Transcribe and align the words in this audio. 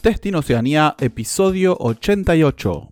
Destino 0.00 0.38
Oceanía, 0.38 0.94
episodio 1.00 1.76
88. 1.80 2.88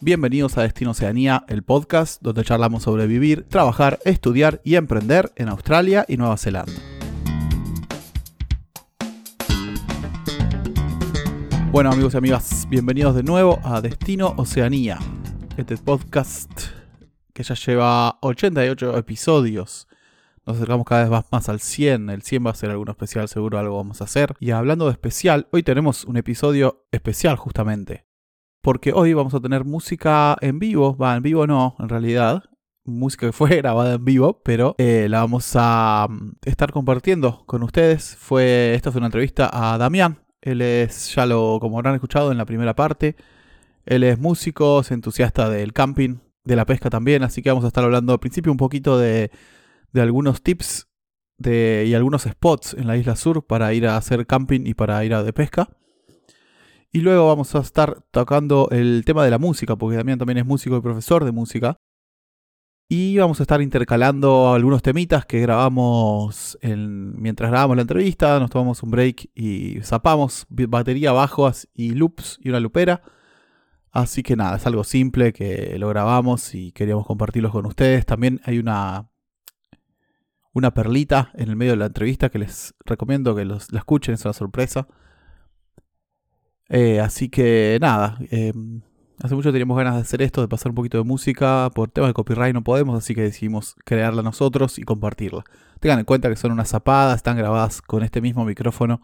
Bienvenidos 0.00 0.56
a 0.56 0.62
Destino 0.62 0.92
Oceanía, 0.92 1.44
el 1.46 1.62
podcast 1.62 2.22
donde 2.22 2.42
charlamos 2.42 2.84
sobre 2.84 3.06
vivir, 3.06 3.44
trabajar, 3.46 3.98
estudiar 4.06 4.62
y 4.64 4.76
emprender 4.76 5.30
en 5.36 5.50
Australia 5.50 6.06
y 6.08 6.16
Nueva 6.16 6.38
Zelanda. 6.38 6.72
Bueno 11.70 11.92
amigos 11.92 12.14
y 12.14 12.16
amigas, 12.16 12.66
bienvenidos 12.70 13.14
de 13.14 13.22
nuevo 13.22 13.60
a 13.62 13.82
Destino 13.82 14.32
Oceanía, 14.38 14.98
este 15.58 15.76
podcast 15.76 16.50
que 17.34 17.42
ya 17.42 17.54
lleva 17.54 18.16
88 18.22 18.96
episodios. 18.96 19.86
Nos 20.50 20.56
acercamos 20.56 20.84
cada 20.84 21.08
vez 21.08 21.24
más, 21.30 21.48
al 21.48 21.60
100. 21.60 22.10
El 22.10 22.22
100 22.22 22.44
va 22.44 22.50
a 22.50 22.54
ser 22.54 22.70
algo 22.70 22.84
especial, 22.90 23.28
seguro 23.28 23.56
algo 23.56 23.76
vamos 23.76 24.00
a 24.00 24.04
hacer. 24.04 24.34
Y 24.40 24.50
hablando 24.50 24.86
de 24.86 24.90
especial, 24.90 25.46
hoy 25.52 25.62
tenemos 25.62 26.04
un 26.04 26.16
episodio 26.16 26.88
especial 26.90 27.36
justamente. 27.36 28.04
Porque 28.60 28.92
hoy 28.92 29.14
vamos 29.14 29.32
a 29.32 29.38
tener 29.38 29.64
música 29.64 30.36
en 30.40 30.58
vivo. 30.58 30.96
Va, 30.96 31.14
en 31.14 31.22
vivo 31.22 31.46
no, 31.46 31.76
en 31.78 31.88
realidad. 31.88 32.42
Música 32.84 33.28
que 33.28 33.32
fue 33.32 33.50
grabada 33.58 33.94
en 33.94 34.04
vivo, 34.04 34.42
pero 34.42 34.74
eh, 34.78 35.06
la 35.08 35.20
vamos 35.20 35.52
a 35.54 36.08
mm, 36.10 36.32
estar 36.44 36.72
compartiendo 36.72 37.44
con 37.46 37.62
ustedes. 37.62 38.16
Fue, 38.16 38.74
esta 38.74 38.90
fue 38.90 38.98
una 38.98 39.06
entrevista 39.06 39.48
a 39.52 39.78
Damián. 39.78 40.18
Él 40.40 40.62
es, 40.62 41.14
ya 41.14 41.26
lo, 41.26 41.58
como 41.60 41.78
habrán 41.78 41.94
escuchado 41.94 42.32
en 42.32 42.38
la 42.38 42.44
primera 42.44 42.74
parte, 42.74 43.14
él 43.86 44.02
es 44.02 44.18
músico, 44.18 44.80
es 44.80 44.90
entusiasta 44.90 45.48
del 45.48 45.72
camping, 45.72 46.16
de 46.42 46.56
la 46.56 46.66
pesca 46.66 46.90
también, 46.90 47.22
así 47.22 47.40
que 47.40 47.50
vamos 47.50 47.64
a 47.64 47.68
estar 47.68 47.84
hablando 47.84 48.14
al 48.14 48.18
principio 48.18 48.50
un 48.50 48.58
poquito 48.58 48.98
de 48.98 49.30
de 49.92 50.00
algunos 50.00 50.42
tips 50.42 50.88
de, 51.38 51.84
y 51.86 51.94
algunos 51.94 52.22
spots 52.22 52.74
en 52.74 52.86
la 52.86 52.96
isla 52.96 53.16
sur 53.16 53.46
para 53.46 53.72
ir 53.74 53.86
a 53.86 53.96
hacer 53.96 54.26
camping 54.26 54.66
y 54.66 54.74
para 54.74 55.04
ir 55.04 55.14
a 55.14 55.22
de 55.22 55.32
pesca. 55.32 55.68
Y 56.92 57.00
luego 57.00 57.28
vamos 57.28 57.54
a 57.54 57.60
estar 57.60 58.02
tocando 58.10 58.68
el 58.70 59.04
tema 59.04 59.24
de 59.24 59.30
la 59.30 59.38
música, 59.38 59.76
porque 59.76 59.96
Damián 59.96 60.18
también 60.18 60.38
es 60.38 60.46
músico 60.46 60.76
y 60.76 60.80
profesor 60.80 61.24
de 61.24 61.32
música. 61.32 61.76
Y 62.88 63.16
vamos 63.18 63.38
a 63.38 63.44
estar 63.44 63.62
intercalando 63.62 64.52
algunos 64.52 64.82
temitas 64.82 65.24
que 65.24 65.40
grabamos 65.40 66.58
mientras 66.62 67.48
grabamos 67.48 67.76
la 67.76 67.82
entrevista. 67.82 68.40
Nos 68.40 68.50
tomamos 68.50 68.82
un 68.82 68.90
break 68.90 69.30
y 69.32 69.80
zapamos 69.82 70.44
batería, 70.48 71.12
bajos 71.12 71.68
y 71.72 71.90
loops 71.90 72.40
y 72.42 72.48
una 72.48 72.58
lupera. 72.58 73.02
Así 73.92 74.24
que 74.24 74.34
nada, 74.34 74.56
es 74.56 74.66
algo 74.66 74.82
simple 74.82 75.32
que 75.32 75.78
lo 75.78 75.88
grabamos 75.88 76.52
y 76.56 76.72
queríamos 76.72 77.06
compartirlo 77.06 77.52
con 77.52 77.66
ustedes. 77.66 78.04
También 78.04 78.40
hay 78.44 78.58
una 78.58 79.09
una 80.52 80.72
perlita 80.72 81.30
en 81.34 81.48
el 81.48 81.56
medio 81.56 81.72
de 81.72 81.78
la 81.78 81.86
entrevista 81.86 82.28
que 82.28 82.38
les 82.38 82.74
recomiendo 82.84 83.34
que 83.34 83.44
los, 83.44 83.72
la 83.72 83.78
escuchen, 83.78 84.14
es 84.14 84.24
una 84.24 84.34
sorpresa. 84.34 84.88
Eh, 86.68 87.00
así 87.00 87.28
que 87.28 87.78
nada, 87.80 88.18
em, 88.30 88.82
hace 89.22 89.34
mucho 89.34 89.50
teníamos 89.52 89.76
ganas 89.76 89.96
de 89.96 90.00
hacer 90.02 90.22
esto, 90.22 90.40
de 90.40 90.48
pasar 90.48 90.70
un 90.70 90.76
poquito 90.76 90.98
de 90.98 91.04
música. 91.04 91.70
Por 91.74 91.90
temas 91.90 92.10
de 92.10 92.14
copyright 92.14 92.54
no 92.54 92.62
podemos, 92.64 92.96
así 92.96 93.14
que 93.14 93.22
decidimos 93.22 93.76
crearla 93.84 94.22
nosotros 94.22 94.78
y 94.78 94.82
compartirla. 94.82 95.44
Tengan 95.80 96.00
en 96.00 96.04
cuenta 96.04 96.28
que 96.28 96.36
son 96.36 96.52
unas 96.52 96.68
zapadas, 96.68 97.16
están 97.16 97.36
grabadas 97.36 97.82
con 97.82 98.02
este 98.02 98.20
mismo 98.20 98.44
micrófono 98.44 99.00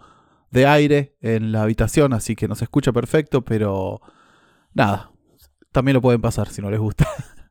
de 0.51 0.67
aire 0.67 1.17
en 1.21 1.53
la 1.53 1.63
habitación, 1.63 2.13
así 2.13 2.37
que 2.37 2.49
no 2.49 2.55
se 2.55 2.65
escucha 2.65 2.93
perfecto, 2.93 3.45
pero 3.45 4.01
nada, 4.75 5.11
también 5.73 5.95
lo 5.95 6.01
pueden 6.01 6.21
pasar 6.21 6.49
si 6.49 6.63
no 6.63 6.71
les 6.71 6.81
gusta. 6.81 7.07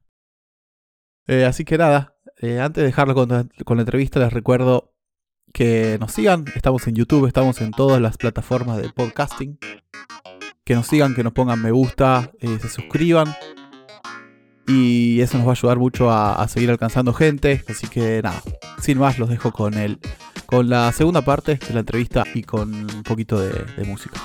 Eh, 1.27 1.43
así 1.43 1.65
que 1.65 1.75
nada, 1.75 2.14
eh, 2.37 2.59
antes 2.59 2.81
de 2.81 2.87
dejarlo 2.87 3.15
con, 3.15 3.29
la 3.29 3.81
entrevista, 3.81 4.19
les 4.19 4.33
recuerdo 4.33 4.93
que 5.53 5.97
nos 5.99 6.11
sigan. 6.11 6.45
Estamos 6.55 6.85
en 6.87 6.95
YouTube, 6.95 7.27
estamos 7.27 7.61
en 7.61 7.71
todas 7.71 8.01
las 8.01 8.17
plataformas 8.17 8.77
de 8.77 8.89
podcasting. 8.89 9.57
Que 10.63 10.75
nos 10.75 10.87
sigan, 10.87 11.15
que 11.15 11.23
nos 11.23 11.33
pongan 11.33 11.61
me 11.61 11.71
gusta, 11.71 12.31
eh, 12.39 12.57
se 12.61 12.67
suscriban. 12.67 13.33
Y 14.67 15.21
eso 15.21 15.37
nos 15.37 15.45
va 15.45 15.51
a 15.51 15.53
ayudar 15.53 15.77
mucho 15.77 16.11
a, 16.11 16.45
seguir 16.47 16.71
alcanzando 16.71 17.13
gente. 17.13 17.63
Así 17.69 17.87
que 17.87 18.21
nada, 18.21 18.41
sin 18.81 18.97
más, 18.97 19.17
los 19.19 19.29
dejo 19.29 19.51
con, 19.51 19.75
el, 19.75 19.99
con 20.45 20.69
la 20.69 20.91
segunda 20.91 21.21
parte 21.21 21.59
de 21.67 21.73
la 21.73 21.81
entrevista 21.81 22.23
y 22.33 22.41
con 22.43 22.73
un 22.73 23.03
poquito 23.03 23.39
de, 23.39 23.85
música. 23.85 24.19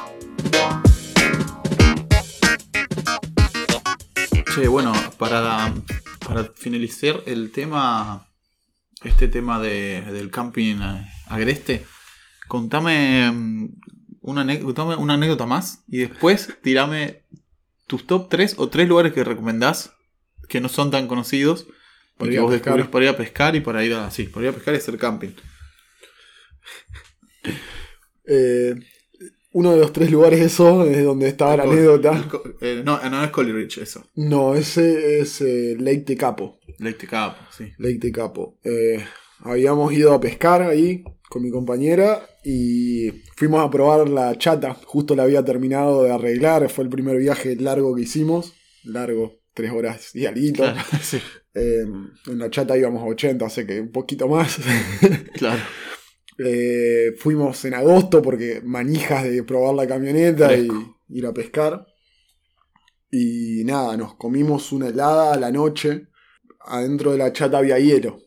Che, 4.55 4.67
bueno, 4.67 4.93
para 5.19 5.73
para 6.31 6.45
finalizar 6.55 7.23
el 7.27 7.51
tema, 7.51 8.29
este 9.03 9.29
tema 9.29 9.61
de, 9.61 10.03
del 10.13 10.31
camping 10.31 10.77
agreste, 11.27 11.85
contame 12.49 13.31
mm, 13.31 13.81
una, 14.21 14.43
una 14.99 15.15
anécdota 15.15 15.47
más 15.47 15.85
y 15.89 15.99
después 15.99 16.57
tirame 16.63 17.25
tus 17.87 18.07
top 18.07 18.29
3 18.29 18.55
o 18.59 18.69
3 18.69 18.89
lugares 18.89 19.13
que 19.13 19.25
recomendás 19.25 19.93
que 20.49 20.61
no 20.61 20.69
son 20.69 20.91
tan 20.91 21.09
conocidos. 21.09 21.67
Porque 22.17 22.39
vos 22.39 22.53
descubrís 22.53 22.87
para 22.87 23.05
ir 23.07 23.11
a 23.11 23.17
pescar 23.17 23.57
y 23.57 23.61
para 23.61 23.83
ir 23.83 23.95
a. 23.95 24.11
Sí, 24.11 24.25
para 24.25 24.45
ir 24.47 24.51
a 24.51 24.53
pescar 24.53 24.75
y 24.75 24.77
hacer 24.77 24.99
camping. 24.99 25.31
Eh, 28.27 28.75
uno 29.53 29.73
de 29.73 29.79
los 29.79 29.93
tres 29.93 30.11
lugares 30.11 30.41
eso 30.41 30.85
es 30.85 31.05
donde 31.05 31.29
estaba 31.29 31.57
la 31.57 31.65
anécdota. 31.65 32.25
Eh, 32.61 32.83
no, 32.85 33.01
no 33.09 33.25
es 33.25 33.31
Colly 33.31 33.53
Ridge 33.53 33.79
eso. 33.79 34.05
No, 34.15 34.55
ese 34.55 35.21
es 35.21 35.41
eh, 35.41 35.77
Lake 35.79 36.01
Tecapo. 36.01 36.61
Lake 36.79 36.99
Tecapo, 36.99 37.39
sí. 37.51 37.73
Lake 37.79 37.99
Tecapo. 37.99 38.59
Eh, 38.63 39.05
habíamos 39.41 39.93
ido 39.93 40.13
a 40.15 40.21
pescar 40.21 40.63
ahí 40.63 41.03
con 41.29 41.43
mi 41.43 41.51
compañera 41.51 42.29
y 42.45 43.11
fuimos 43.37 43.65
a 43.65 43.71
probar 43.71 44.09
la 44.09 44.37
chata. 44.39 44.77
Justo 44.85 45.17
la 45.17 45.25
había 45.25 45.45
terminado 45.45 46.05
de 46.05 46.13
arreglar. 46.13 46.69
Fue 46.71 46.85
el 46.85 46.91
primer 46.91 47.19
viaje 47.19 47.57
largo 47.57 47.95
que 47.95 48.03
hicimos. 48.03 48.55
Largo, 48.85 49.41
tres 49.53 49.73
horas 49.73 50.15
y 50.15 50.27
algo. 50.27 50.65
en 51.55 52.39
la 52.39 52.51
chata 52.51 52.79
íbamos 52.79 53.03
a 53.03 53.07
80, 53.07 53.45
así 53.45 53.67
que 53.67 53.81
un 53.81 53.91
poquito 53.91 54.29
más. 54.29 54.59
claro. 55.35 55.61
Eh, 56.43 57.13
fuimos 57.19 57.65
en 57.65 57.75
agosto 57.75 58.23
porque 58.23 58.63
manijas 58.65 59.25
de 59.25 59.43
probar 59.43 59.75
la 59.75 59.87
camioneta 59.87 60.57
y 60.57 60.69
ir 61.11 61.27
a 61.27 61.35
pescar. 61.35 61.87
Y 63.11 63.63
nada, 63.65 63.97
nos 63.97 64.15
comimos 64.15 64.73
una 64.73 64.89
helada 64.89 65.35
a 65.35 65.37
la 65.37 65.51
noche. 65.51 66.07
Adentro 66.61 67.13
de 67.13 67.19
la 67.19 67.33
chata 67.33 67.59
había 67.59 67.79
hielo. 67.79 68.19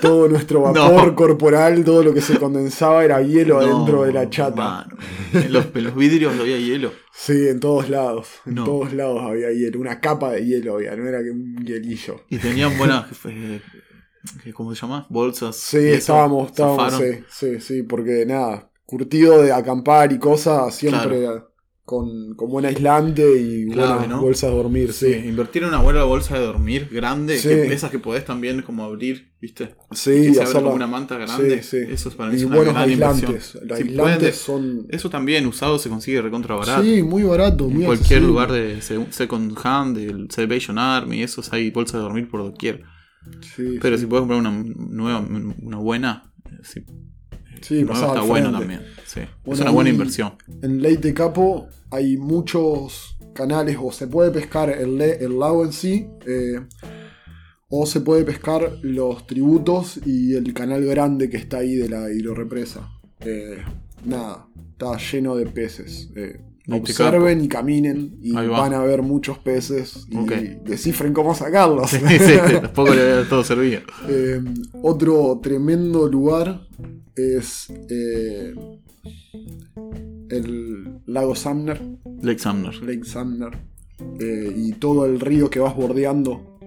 Todo 0.00 0.28
nuestro 0.30 0.62
vapor 0.62 1.14
corporal, 1.14 1.84
todo 1.84 2.02
lo 2.02 2.12
que 2.12 2.20
se 2.20 2.38
condensaba 2.38 3.04
era 3.04 3.22
hielo 3.22 3.58
adentro 3.60 4.04
de 4.04 4.12
la 4.12 4.28
chata. 4.28 4.88
En 5.32 5.52
los, 5.52 5.94
vidrios 5.94 6.38
había 6.38 6.58
hielo. 6.58 6.92
Sí, 7.12 7.48
en 7.48 7.60
todos 7.60 7.88
lados. 7.88 8.28
En 8.46 8.56
todos 8.56 8.92
lados 8.94 9.22
había 9.22 9.52
hielo. 9.52 9.78
Una 9.78 10.00
capa 10.00 10.32
de 10.32 10.44
hielo 10.44 10.76
había, 10.76 10.96
no 10.96 11.06
era 11.06 11.22
que 11.22 11.30
un 11.30 11.64
hielillo. 11.64 12.22
Y 12.30 12.38
tenían 12.38 12.76
buenas 12.78 13.06
¿cómo 14.54 14.74
se 14.74 14.80
llama? 14.80 15.06
Bolsas. 15.08 15.56
Sí, 15.56 15.78
estábamos, 15.78 16.50
estábamos, 16.50 16.94
sí, 16.94 17.24
sí, 17.28 17.60
sí, 17.60 17.82
porque 17.82 18.24
nada, 18.26 18.70
curtido 18.86 19.42
de 19.42 19.52
acampar 19.52 20.12
y 20.12 20.18
cosas, 20.18 20.74
siempre 20.74 21.26
con, 21.84 22.34
con, 22.34 22.48
buen 22.48 22.64
aislante 22.64 23.38
y 23.38 23.66
buenas 23.66 24.18
bolsas 24.18 24.50
de 24.50 24.56
dormir, 24.56 24.92
sí. 24.94 25.12
Invertir 25.26 25.64
en 25.64 25.68
una 25.68 25.82
buena 25.82 26.04
bolsa 26.04 26.38
de 26.38 26.46
dormir 26.46 26.88
grande, 26.90 27.38
que, 27.38 27.72
esas 27.74 27.90
que 27.90 27.98
podés 27.98 28.24
también 28.24 28.62
como 28.62 28.84
abrir, 28.84 29.32
¿viste? 29.38 29.74
Sí, 29.92 30.32
y 30.32 30.52
como 30.52 30.72
una 30.72 30.86
manta 30.86 31.18
grande. 31.18 31.56
Eso 31.56 32.08
es 32.08 32.14
para 32.14 32.30
mí 32.30 32.40
y 32.40 32.44
una 32.44 32.56
buenos 32.56 32.76
aislantes. 32.76 33.58
Los 33.62 33.78
aislantes 33.78 34.36
son. 34.36 34.86
Eso 34.88 35.10
también 35.10 35.46
usado 35.46 35.78
se 35.78 35.90
consigue 35.90 36.22
recontra 36.22 36.54
barato. 36.54 36.82
Sí, 36.82 37.02
muy 37.02 37.22
barato. 37.22 37.68
En 37.68 37.82
cualquier 37.82 38.22
lugar 38.22 38.50
de 38.50 38.80
Second 38.80 39.54
Hand, 39.62 39.98
del 39.98 40.30
Salvation 40.30 40.78
Army, 40.78 41.22
esos 41.22 41.52
hay 41.52 41.70
bolsas 41.70 41.94
de 41.94 42.00
dormir 42.00 42.30
por 42.30 42.42
doquier. 42.42 42.82
Pero 43.80 43.98
si 43.98 44.06
puedes 44.06 44.22
comprar 44.22 44.40
una 44.40 44.50
nueva, 44.50 45.20
una 45.20 45.78
buena, 45.78 46.32
sí. 46.62 46.84
Sí, 47.60 47.80
está 47.80 48.20
bueno 48.20 48.52
también. 48.52 48.82
es 49.46 49.60
una 49.60 49.70
buena 49.70 49.90
inversión. 49.90 50.34
En 50.62 50.82
Leite 50.82 51.14
Capo 51.14 51.68
hay 51.90 52.16
muchos 52.16 53.16
canales, 53.32 53.78
o 53.80 53.90
se 53.90 54.06
puede 54.06 54.30
pescar 54.30 54.70
el, 54.70 55.00
el 55.00 55.38
lago 55.38 55.64
en 55.64 55.72
sí, 55.72 56.06
eh, 56.26 56.60
o 57.68 57.86
se 57.86 58.00
puede 58.00 58.24
pescar 58.24 58.78
los 58.82 59.26
tributos 59.26 59.98
y 60.06 60.34
el 60.34 60.52
canal 60.52 60.84
grande 60.84 61.28
que 61.30 61.36
está 61.38 61.58
ahí 61.58 61.74
de 61.74 61.88
la 61.88 62.10
hidrorepresa. 62.12 62.90
Eh, 63.20 63.58
nada, 64.04 64.46
está 64.72 64.96
lleno 64.98 65.34
de 65.34 65.46
peces. 65.46 66.10
Eh, 66.14 66.40
observen 66.70 67.44
y 67.44 67.48
caminen 67.48 68.18
y 68.22 68.32
van 68.32 68.72
a 68.72 68.80
ver 68.80 69.02
muchos 69.02 69.38
peces 69.38 70.06
y 70.08 70.16
descifren 70.64 71.12
cómo 71.12 71.34
sacarlos. 71.34 71.90
Sí, 71.90 71.98
sí, 71.98 72.34
tampoco 72.60 72.94
le 72.94 73.24
todo 73.24 73.44
servido. 73.44 73.82
Eh, 74.08 74.42
otro 74.82 75.40
tremendo 75.42 76.08
lugar 76.08 76.66
es 77.14 77.70
eh, 77.90 78.54
el 80.30 81.00
lago 81.06 81.34
Sumner. 81.34 81.80
Lake 82.22 82.38
Sumner. 82.38 82.74
Lake 82.82 83.04
Sumner. 83.04 83.50
Eh, 84.20 84.52
y 84.56 84.72
todo 84.72 85.06
el 85.06 85.20
río 85.20 85.50
que 85.50 85.60
vas 85.60 85.76
bordeando 85.76 86.58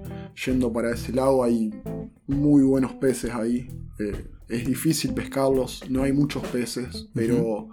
yendo 0.45 0.71
para 0.71 0.93
ese 0.93 1.11
lago 1.11 1.43
hay 1.43 1.71
muy 2.27 2.61
buenos 2.61 2.93
peces 2.93 3.31
ahí. 3.31 3.67
es 4.47 4.65
difícil 4.65 5.13
pescarlos, 5.13 5.83
no 5.89 6.03
hay 6.03 6.13
muchos 6.13 6.43
peces, 6.43 7.09
pero 7.13 7.69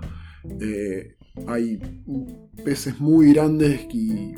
Hay 1.47 1.79
peces 2.65 3.01
muy 3.01 3.33
grandes 3.33 3.83
y 3.93 4.35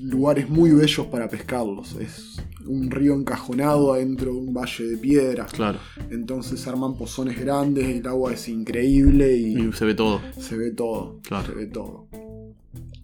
lugares 0.00 0.48
muy 0.48 0.70
bellos 0.70 1.06
para 1.06 1.28
pescarlos. 1.28 1.96
Es 1.96 2.36
un 2.66 2.90
río 2.90 3.14
encajonado 3.14 3.92
adentro 3.92 4.32
de 4.32 4.38
un 4.38 4.54
valle 4.54 4.84
de 4.84 4.96
piedra. 4.96 5.46
Claro. 5.46 5.78
Entonces 6.10 6.66
arman 6.66 6.96
pozones 6.96 7.38
grandes, 7.40 7.88
el 7.88 8.06
agua 8.06 8.32
es 8.34 8.48
increíble 8.48 9.36
y, 9.36 9.58
Y 9.58 9.72
se 9.72 9.84
ve 9.84 9.94
todo. 9.94 10.20
se 10.38 10.56
ve 10.56 10.70
todo. 10.70 11.20
Claro. 11.22 11.46
Se 11.46 11.54
ve 11.54 11.66
todo. 11.66 12.06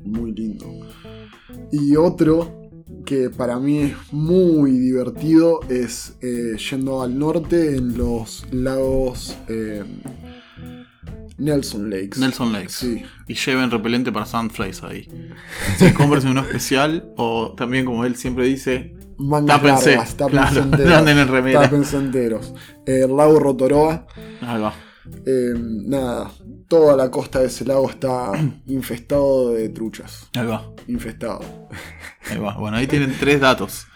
Muy 0.01 0.33
lindo. 0.33 0.67
Y 1.73 1.97
otro 1.97 2.71
que 3.05 3.31
para 3.31 3.59
mí 3.59 3.79
es 3.79 3.97
muy 4.13 4.73
divertido 4.73 5.61
es 5.69 6.17
eh, 6.21 6.57
yendo 6.71 7.03
al 7.03 7.19
norte 7.19 7.77
en 7.77 7.97
los 7.97 8.47
lagos 8.53 9.37
eh, 9.49 9.83
Nelson 11.41 11.91
Lakes. 11.91 12.21
Nelson 12.21 12.53
Lakes. 12.53 12.73
Sí. 12.73 13.03
Y 13.27 13.35
lleven 13.35 13.71
repelente 13.71 14.13
para 14.13 14.27
Sandflies 14.27 14.83
ahí. 14.83 15.09
Si 15.79 15.91
compres 15.93 16.25
uno 16.25 16.41
especial 16.43 17.13
o 17.17 17.55
también 17.57 17.85
como 17.85 18.05
él 18.05 18.17
siempre 18.17 18.45
dice, 18.45 18.95
Mangas 19.19 19.61
Tápense, 19.61 19.91
largas, 19.97 20.17
tápense 20.17 20.61
claro, 20.71 21.11
enteros. 21.11 21.53
Tápense 21.53 21.97
enteros. 21.97 22.55
Eh, 22.87 23.03
el 23.05 23.17
lago 23.17 23.39
Rotoroa. 23.39 24.07
ahí 24.41 24.61
va. 24.61 24.75
eh, 25.27 25.55
nada, 25.57 26.31
toda 26.69 26.97
la 26.97 27.11
costa 27.11 27.41
de 27.41 27.47
ese 27.47 27.65
lago 27.65 27.91
está 27.91 28.33
infestado 28.67 29.53
de 29.53 29.69
truchas. 29.71 30.29
Ahí 30.35 30.47
va. 30.47 30.71
Infestado. 30.89 31.41
Ahí 32.31 32.39
va. 32.39 32.57
Bueno, 32.57 32.77
ahí 32.77 32.87
tienen 32.87 33.15
tres 33.19 33.41
datos. 33.41 33.87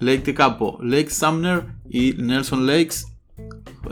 Lake 0.00 0.18
Tecapo, 0.20 0.78
Lake 0.82 1.10
Sumner 1.10 1.64
y 1.88 2.14
Nelson 2.14 2.66
Lakes 2.66 3.04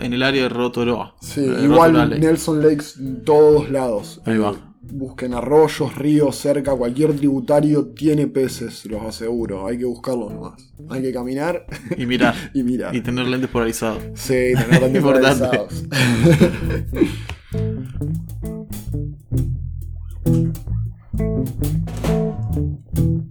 en 0.01 0.13
el 0.13 0.23
área 0.23 0.45
de 0.45 0.49
Rotorua. 0.49 1.15
Sí, 1.21 1.41
Eh, 1.41 1.65
igual 1.65 1.93
Rotorua 1.93 2.07
Lake. 2.07 2.21
Nelson 2.21 2.63
Lakes 2.63 2.85
en 2.99 3.25
todos 3.25 3.71
lados. 3.71 4.21
Ahí 4.25 4.39
va. 4.39 4.51
Eh, 4.51 4.55
busquen 4.91 5.35
arroyos, 5.35 5.95
ríos 5.97 6.37
cerca, 6.37 6.75
cualquier 6.75 7.15
tributario 7.15 7.89
tiene 7.89 8.27
peces, 8.27 8.87
los 8.87 9.03
aseguro. 9.03 9.67
Hay 9.67 9.79
que 9.79 9.85
buscarlos 9.85 10.33
nomás. 10.33 10.73
Hay 10.89 11.03
que 11.03 11.13
caminar 11.13 11.67
Y 11.97 12.07
mirar. 12.07 12.35
y 12.55 12.63
mirar. 12.63 12.95
y 12.95 13.01
tener 13.01 13.27
lentes 13.27 13.51
polarizados. 13.51 14.03
Sí, 14.15 14.53
tener 14.55 14.81
lentes 14.83 15.03
polarizados. 15.09 15.85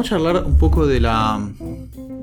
vamos 0.00 0.12
a 0.12 0.16
charlar 0.16 0.44
un 0.46 0.56
poco 0.56 0.86
de 0.86 0.98
la. 1.00 1.52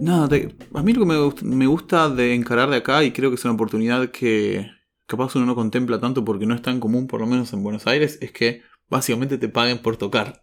Nada, 0.02 0.28
de- 0.28 0.56
a 0.74 0.82
mí 0.82 0.94
lo 0.94 1.02
que 1.02 1.44
me, 1.46 1.56
me 1.56 1.68
gusta 1.68 2.10
de 2.10 2.34
encarar 2.34 2.70
de 2.72 2.78
acá, 2.78 3.04
y 3.04 3.12
creo 3.12 3.30
que 3.30 3.36
es 3.36 3.46
una 3.46 3.54
oportunidad 3.54 4.10
que 4.10 4.66
capaz 5.06 5.36
uno 5.36 5.46
no 5.46 5.54
contempla 5.56 6.00
tanto 6.00 6.26
porque 6.26 6.48
no 6.48 6.56
es 6.56 6.62
tan 6.64 6.80
común, 6.80 7.06
por 7.08 7.22
lo 7.22 7.28
menos 7.28 7.54
en 7.54 7.62
Buenos 7.64 7.86
Aires, 7.86 8.18
es 8.22 8.32
que 8.32 8.62
básicamente 8.90 9.38
te 9.38 9.48
paguen 9.50 9.78
por 9.80 9.96
tocar, 9.98 10.42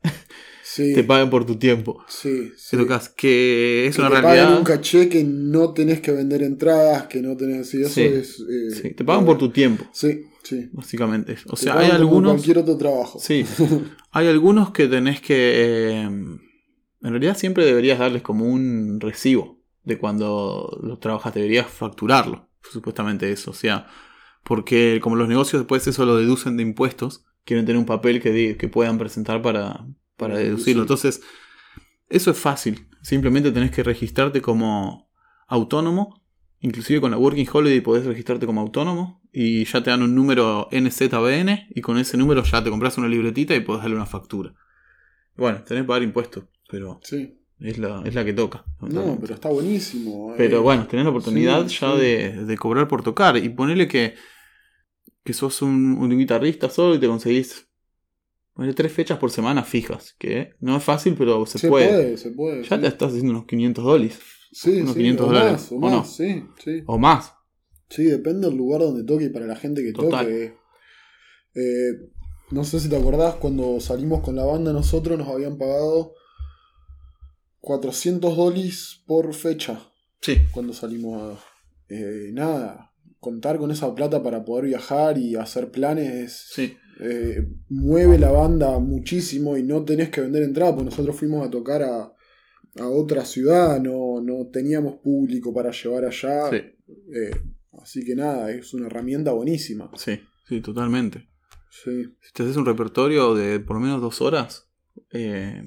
Sí, 0.62 0.92
te 0.94 1.02
paguen 1.02 1.28
por 1.28 1.44
tu 1.44 1.56
tiempo. 1.56 2.04
sí, 2.08 2.50
Que 2.50 2.56
sí. 2.56 2.76
tocas, 2.76 3.08
que 3.08 3.86
es 3.88 3.96
Que 3.96 4.02
una 4.02 4.10
te 4.10 4.20
realidad. 4.20 4.58
un 4.58 4.64
caché 4.64 5.08
que 5.08 5.24
no 5.24 5.72
tenés 5.72 6.00
que 6.00 6.12
vender 6.12 6.40
entradas, 6.42 7.08
que 7.08 7.20
no 7.20 7.36
tenés. 7.36 7.68
Sí, 7.68 7.80
eso 7.82 7.94
Sí, 7.94 8.00
es. 8.02 8.38
eh, 8.40 8.70
Sí, 8.80 8.90
te 8.94 9.04
pagan 9.04 9.24
por 9.24 9.38
tu 9.38 9.50
tiempo, 9.50 9.84
Sí, 9.92 10.22
sí. 10.44 10.68
básicamente. 10.72 11.36
O 11.48 11.56
Te 11.56 11.62
sea, 11.64 11.74
pagan 11.74 11.84
hay 11.90 11.90
como 11.98 12.00
algunos. 12.10 12.32
cualquier 12.34 12.58
otro 12.58 12.76
trabajo. 12.76 13.18
Sí, 13.18 13.44
hay 14.12 14.28
algunos 14.28 14.70
que 14.70 14.86
tenés 14.86 15.20
que. 15.20 16.02
eh, 16.02 16.10
en 17.04 17.10
realidad 17.10 17.36
siempre 17.36 17.66
deberías 17.66 17.98
darles 17.98 18.22
como 18.22 18.46
un 18.46 18.98
recibo 18.98 19.60
de 19.82 19.98
cuando 19.98 20.80
lo 20.82 20.98
trabajas, 20.98 21.34
deberías 21.34 21.66
facturarlo, 21.66 22.48
supuestamente 22.62 23.30
eso. 23.30 23.50
O 23.50 23.54
sea, 23.54 23.86
porque 24.42 25.00
como 25.02 25.14
los 25.14 25.28
negocios 25.28 25.60
después 25.60 25.86
eso 25.86 26.06
lo 26.06 26.16
deducen 26.16 26.56
de 26.56 26.62
impuestos, 26.62 27.26
quieren 27.44 27.66
tener 27.66 27.78
un 27.78 27.84
papel 27.84 28.22
que, 28.22 28.56
que 28.56 28.68
puedan 28.68 28.96
presentar 28.96 29.42
para, 29.42 29.86
para 30.16 30.38
deducirlo. 30.38 30.54
deducir. 30.54 30.78
Entonces, 30.80 31.22
eso 32.08 32.30
es 32.30 32.38
fácil. 32.38 32.88
Simplemente 33.02 33.52
tenés 33.52 33.70
que 33.70 33.82
registrarte 33.82 34.40
como 34.40 35.10
autónomo. 35.46 36.22
Inclusive 36.60 37.02
con 37.02 37.10
la 37.10 37.18
Working 37.18 37.48
Holiday 37.52 37.82
podés 37.82 38.06
registrarte 38.06 38.46
como 38.46 38.62
autónomo 38.62 39.20
y 39.30 39.66
ya 39.66 39.82
te 39.82 39.90
dan 39.90 40.02
un 40.02 40.14
número 40.14 40.68
NZBN 40.72 41.66
y 41.74 41.82
con 41.82 41.98
ese 41.98 42.16
número 42.16 42.42
ya 42.42 42.64
te 42.64 42.70
compras 42.70 42.96
una 42.96 43.08
libretita 43.08 43.54
y 43.54 43.60
podés 43.60 43.82
darle 43.82 43.96
una 43.96 44.06
factura. 44.06 44.54
Bueno, 45.36 45.62
tenés 45.64 45.82
que 45.82 45.88
pagar 45.88 46.02
impuestos, 46.02 46.44
pero 46.74 47.00
Sí. 47.02 47.38
es 47.60 47.78
la, 47.78 48.02
es 48.04 48.14
la 48.14 48.24
que 48.24 48.32
toca. 48.32 48.64
No, 48.80 49.18
pero 49.20 49.34
está 49.34 49.48
buenísimo. 49.48 50.32
eh. 50.32 50.34
Pero 50.36 50.62
bueno, 50.62 50.86
tenés 50.86 51.04
la 51.04 51.10
oportunidad 51.10 51.66
sí, 51.68 51.78
ya 51.80 51.92
sí. 51.94 52.00
De, 52.00 52.44
de 52.44 52.56
cobrar 52.58 52.88
por 52.88 53.02
tocar 53.02 53.36
y 53.36 53.48
ponerle 53.48 53.86
que, 53.88 54.14
que 55.24 55.32
sos 55.32 55.62
un, 55.62 55.92
un 55.98 56.18
guitarrista 56.18 56.68
solo 56.68 56.94
y 56.94 56.98
te 57.00 57.06
conseguís 57.06 57.66
Ponele 58.54 58.72
tres 58.74 58.92
fechas 58.92 59.18
por 59.18 59.32
semana 59.32 59.64
fijas, 59.64 60.14
que 60.16 60.54
no 60.60 60.76
es 60.76 60.84
fácil, 60.84 61.16
pero 61.18 61.44
se, 61.44 61.58
Se 61.58 61.68
puede. 61.68 61.88
puede, 61.88 62.16
se 62.16 62.30
puede. 62.30 62.62
Ya 62.62 62.80
te 62.80 62.86
estás 62.86 63.08
haciendo 63.10 63.32
unos 63.32 63.46
500 63.46 63.84
dólares. 63.84 64.20
Sí, 64.52 64.80
unos 64.80 64.92
sí, 64.92 64.98
500 65.00 65.24
o 65.24 65.28
dólares, 65.28 65.52
Más, 65.52 65.72
o 65.72 65.74
¿o 65.74 65.78
más, 65.80 65.92
no? 65.92 66.04
sí, 66.04 66.44
sí. 66.64 66.82
O 66.86 66.96
más. 66.96 67.32
Sí, 67.90 68.04
depende 68.04 68.46
del 68.46 68.56
lugar 68.56 68.80
donde 68.82 69.02
toque 69.02 69.24
y 69.24 69.28
para 69.30 69.46
la 69.46 69.56
gente 69.56 69.82
que 69.82 69.92
Total. 69.92 70.24
toque. 70.26 70.54
Eh, 71.56 71.92
no 72.52 72.62
sé 72.62 72.78
si 72.78 72.88
te 72.88 72.96
acordás, 72.96 73.34
cuando 73.36 73.80
salimos 73.80 74.20
con 74.20 74.36
la 74.36 74.44
banda 74.44 74.72
nosotros 74.72 75.18
nos 75.18 75.26
habían 75.28 75.58
pagado 75.58 76.12
400 77.64 78.36
dólares 78.36 79.02
por 79.06 79.32
fecha 79.34 79.80
Sí. 80.20 80.36
cuando 80.52 80.72
salimos 80.72 81.20
a... 81.38 81.44
eh, 81.88 82.30
nada, 82.32 82.92
contar 83.20 83.58
con 83.58 83.70
esa 83.70 83.94
plata 83.94 84.22
para 84.22 84.44
poder 84.44 84.66
viajar 84.66 85.16
y 85.18 85.34
hacer 85.34 85.70
planes 85.70 86.50
Sí. 86.52 86.76
eh, 87.00 87.46
mueve 87.70 88.18
la 88.18 88.30
banda 88.30 88.78
muchísimo 88.78 89.56
y 89.56 89.62
no 89.62 89.82
tenés 89.84 90.10
que 90.10 90.20
vender 90.20 90.42
entrada, 90.42 90.72
porque 90.74 90.90
nosotros 90.90 91.16
fuimos 91.16 91.46
a 91.46 91.50
tocar 91.50 91.82
a, 91.82 92.12
a 92.80 92.86
otra 92.88 93.24
ciudad, 93.24 93.80
no, 93.80 94.20
no 94.20 94.46
teníamos 94.52 94.96
público 95.02 95.52
para 95.54 95.70
llevar 95.72 96.04
allá. 96.04 96.50
Sí. 96.50 96.56
eh, 96.56 97.30
así 97.82 98.04
que 98.04 98.14
nada, 98.14 98.50
es 98.50 98.72
una 98.74 98.86
herramienta 98.86 99.32
buenísima. 99.32 99.90
Sí. 99.96 100.20
Sí, 100.48 100.60
totalmente. 100.60 101.26
Sí, 101.70 102.04
Si 102.20 102.32
te 102.34 102.42
haces 102.44 102.56
un 102.56 102.66
repertorio 102.66 103.34
de 103.34 103.58
por 103.58 103.76
lo 103.76 103.80
menos 103.80 104.00
dos 104.02 104.20
horas, 104.20 104.68
eh, 105.12 105.62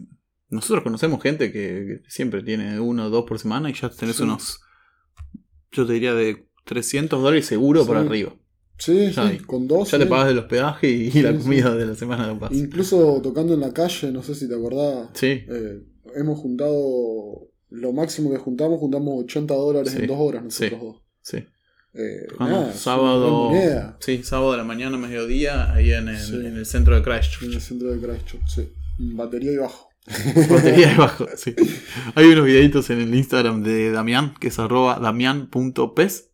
nosotros 0.49 0.83
conocemos 0.83 1.21
gente 1.21 1.51
que, 1.51 2.01
que 2.03 2.09
siempre 2.09 2.41
tiene 2.43 2.79
uno 2.79 3.05
o 3.05 3.09
dos 3.09 3.25
por 3.25 3.39
semana 3.39 3.69
y 3.69 3.73
ya 3.73 3.89
tenés 3.89 4.15
Sí. 4.17 4.23
unos, 4.23 4.59
yo 5.71 5.85
te 5.85 5.93
diría 5.93 6.13
de 6.13 6.47
300 6.65 7.21
dólares 7.21 7.45
seguro 7.45 7.81
Sí. 7.83 7.87
para 7.87 8.01
arriba. 8.01 8.33
sí, 8.79 9.11
sí, 9.13 9.39
con 9.45 9.67
dos. 9.67 9.89
Ya 9.91 9.97
te 9.99 10.05
pagas 10.05 10.29
el 10.29 10.37
hospedaje 10.37 10.87
y, 10.89 11.11
la 11.21 11.35
comida 11.35 11.75
de 11.75 11.85
la 11.87 11.95
semana 11.95 12.27
de 12.27 12.35
paz. 12.35 12.51
Incluso 12.53 13.19
tocando 13.23 13.53
en 13.55 13.61
la 13.61 13.73
calle, 13.73 14.11
no 14.11 14.21
sé 14.23 14.35
si 14.35 14.47
te 14.47 14.53
acordás, 14.55 15.09
Sí, 15.13 15.43
eh, 15.47 15.81
hemos 16.15 16.39
juntado, 16.39 17.49
lo 17.69 17.91
máximo 17.93 18.31
que 18.31 18.37
juntamos, 18.37 18.79
juntamos 18.79 19.23
80 19.23 19.53
dólares 19.55 19.95
en 19.95 20.07
dos 20.07 20.17
horas 20.19 20.43
nosotros 20.43 20.79
dos. 20.81 20.95
sí. 21.21 21.37
Eh, 21.93 22.27
nada, 22.39 22.71
sábado, 22.73 23.49
sí, 23.99 24.21
sábado 24.21 24.51
de 24.51 24.57
la 24.59 24.63
mañana, 24.63 24.97
mediodía, 24.97 25.73
ahí 25.73 25.91
en 25.93 26.09
el, 26.09 26.19
Sí. 26.19 26.35
en 26.35 26.55
el 26.57 26.65
centro 26.67 26.93
de 26.93 26.99
en 26.99 27.05
Christchurch. 27.05 27.51
el 27.55 27.61
centro 27.61 27.89
de 27.91 27.99
Christchurch, 27.99 28.47
sí. 28.47 28.69
Batería 28.99 29.53
y 29.53 29.57
bajo. 29.57 29.86
Batería 30.49 30.89
debajo, 30.89 31.25
sí. 31.35 31.53
Hay 32.15 32.25
unos 32.27 32.45
videitos 32.45 32.89
en 32.89 33.01
el 33.01 33.13
Instagram 33.13 33.61
de 33.61 33.91
Damián, 33.91 34.33
que 34.39 34.47
es 34.47 34.59
arroba 34.59 34.99
damián.pes. 34.99 36.31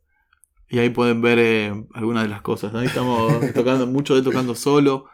Y 0.70 0.80
ahí 0.80 0.90
pueden 0.90 1.22
ver 1.22 1.40
eh, 1.40 1.86
algunas 1.94 2.24
de 2.24 2.30
las 2.30 2.42
cosas. 2.42 2.74
Ahí 2.76 2.88
estamos 2.88 3.34
tocando 3.54 3.88
mucho 3.88 4.16
de 4.16 4.22
tocando 4.22 4.56
solo 4.56 5.06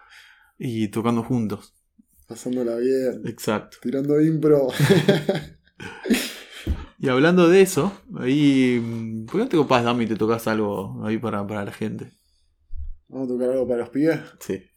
y 0.58 0.90
tocando 0.90 1.24
juntos. 1.24 1.74
Pasándola 2.28 2.76
bien. 2.76 3.22
Exacto. 3.26 3.78
Tirando 3.82 4.22
impro. 4.22 4.68
Y 7.02 7.08
hablando 7.08 7.48
de 7.48 7.62
eso, 7.62 7.94
ahí. 8.18 9.24
¿Por 9.26 9.36
qué 9.36 9.44
no 9.46 9.48
te 9.48 9.56
copás, 9.56 9.86
Dami, 9.86 10.04
y 10.04 10.08
te 10.08 10.18
tocas 10.18 10.46
algo 10.48 11.02
ahí 11.06 11.18
para, 11.18 11.48
para 11.48 11.64
la 11.64 11.72
gente? 11.72 12.12
Vamos 13.08 13.30
a 13.30 13.34
tocar 13.34 13.52
algo 13.52 13.66
para 13.66 13.80
los 13.80 13.90
pibes. 13.90 14.20
Sí. 14.42 14.69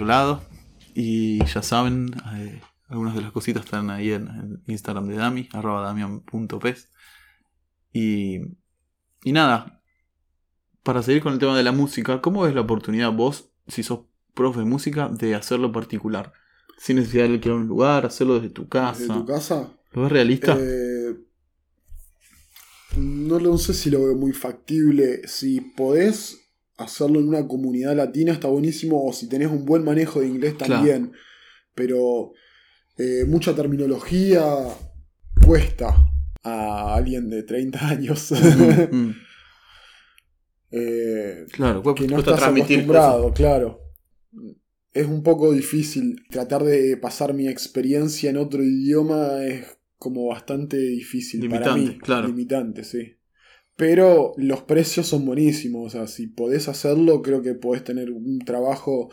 Otro 0.00 0.06
lado. 0.06 0.42
Y 0.94 1.44
ya 1.44 1.62
saben, 1.62 2.10
eh, 2.34 2.60
algunas 2.88 3.14
de 3.14 3.22
las 3.22 3.32
cositas 3.32 3.64
están 3.64 3.90
ahí 3.90 4.12
en, 4.12 4.28
en 4.28 4.62
Instagram 4.66 5.06
de 5.08 5.16
Dami, 5.16 5.48
arroba 5.52 5.82
damian.pes. 5.82 6.88
Y, 7.92 8.40
y 9.24 9.32
nada, 9.32 9.82
para 10.82 11.02
seguir 11.02 11.22
con 11.22 11.34
el 11.34 11.38
tema 11.38 11.56
de 11.56 11.62
la 11.62 11.72
música, 11.72 12.20
¿cómo 12.20 12.42
ves 12.42 12.54
la 12.54 12.62
oportunidad 12.62 13.12
vos, 13.12 13.50
si 13.68 13.82
sos 13.82 14.00
profe 14.34 14.60
de 14.60 14.64
música, 14.66 15.08
de 15.08 15.34
hacerlo 15.34 15.70
particular? 15.70 16.32
Sin 16.78 16.96
necesidad 16.96 17.28
de 17.28 17.34
ir 17.34 17.48
a 17.48 17.54
un 17.54 17.66
lugar, 17.66 18.06
hacerlo 18.06 18.36
desde 18.36 18.50
tu 18.50 18.68
casa. 18.68 19.02
¿De 19.02 19.08
tu 19.08 19.26
casa? 19.26 19.70
¿Lo 19.92 20.02
ves 20.02 20.12
realista? 20.12 20.56
Eh, 20.58 21.14
no 22.96 23.38
lo 23.38 23.58
sé 23.58 23.74
si 23.74 23.90
lo 23.90 24.02
veo 24.04 24.16
muy 24.16 24.32
factible. 24.32 25.26
Si 25.28 25.60
podés 25.60 26.49
hacerlo 26.80 27.20
en 27.20 27.28
una 27.28 27.46
comunidad 27.46 27.94
latina 27.96 28.32
está 28.32 28.48
buenísimo. 28.48 29.04
O 29.04 29.12
si 29.12 29.28
tenés 29.28 29.48
un 29.48 29.64
buen 29.64 29.84
manejo 29.84 30.20
de 30.20 30.26
inglés 30.28 30.54
Claro. 30.54 30.74
también. 30.74 31.12
Pero 31.74 32.32
eh, 32.98 33.24
mucha 33.26 33.54
terminología 33.54 34.42
cuesta 35.44 35.94
a 36.42 36.94
alguien 36.94 37.28
de 37.30 37.42
30 37.42 37.88
años. 37.88 38.32
Mm, 38.32 38.96
mm. 38.96 39.14
Eh, 40.72 41.46
Claro, 41.52 41.82
que 41.94 42.06
no 42.06 42.18
estás 42.20 42.42
acostumbrado, 42.42 43.32
claro. 43.32 43.80
Es 44.92 45.06
un 45.06 45.22
poco 45.22 45.52
difícil. 45.52 46.24
Tratar 46.30 46.62
de 46.64 46.96
pasar 46.96 47.34
mi 47.34 47.48
experiencia 47.48 48.30
en 48.30 48.36
otro 48.36 48.62
idioma 48.62 49.44
es 49.44 49.66
como 49.98 50.26
bastante 50.28 50.76
difícil 50.78 51.40
para 51.48 51.74
Limitante, 51.74 51.92
mí. 51.92 51.98
claro. 51.98 52.28
Limitante, 52.28 52.84
sí. 52.84 53.16
Pero 53.80 54.32
los 54.36 54.62
precios 54.62 55.06
son 55.08 55.24
buenísimos. 55.24 55.86
O 55.86 55.90
sea, 55.90 56.06
si 56.06 56.26
podés 56.28 56.68
hacerlo, 56.68 57.22
creo 57.22 57.40
que 57.42 57.54
podés 57.54 57.82
tener 57.82 58.10
un 58.10 58.38
trabajo 58.40 59.10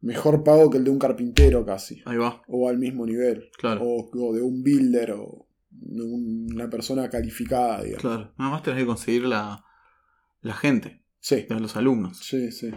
mejor 0.00 0.44
pago 0.44 0.68
que 0.70 0.78
el 0.78 0.84
de 0.84 0.90
un 0.90 0.98
carpintero 0.98 1.64
casi. 1.64 2.02
Ahí 2.04 2.16
va, 2.18 2.42
O 2.48 2.68
al 2.68 2.78
mismo 2.78 3.06
nivel. 3.06 3.48
claro. 3.58 3.82
O, 3.82 4.10
o 4.12 4.34
de 4.34 4.42
un 4.42 4.62
builder 4.62 5.12
o 5.12 5.46
de 5.70 6.02
un- 6.02 6.48
una 6.54 6.68
persona 6.68 7.08
calificada, 7.08 7.82
digamos. 7.82 8.02
Claro. 8.02 8.32
Nada 8.38 8.50
más 8.50 8.62
tenés 8.62 8.80
que 8.80 8.86
conseguir 8.86 9.22
la, 9.24 9.64
la 10.42 10.54
gente, 10.54 11.02
Sí, 11.20 11.46
los 11.48 11.76
alumnos. 11.76 12.18
sí, 12.18 12.50
sí. 12.52 12.70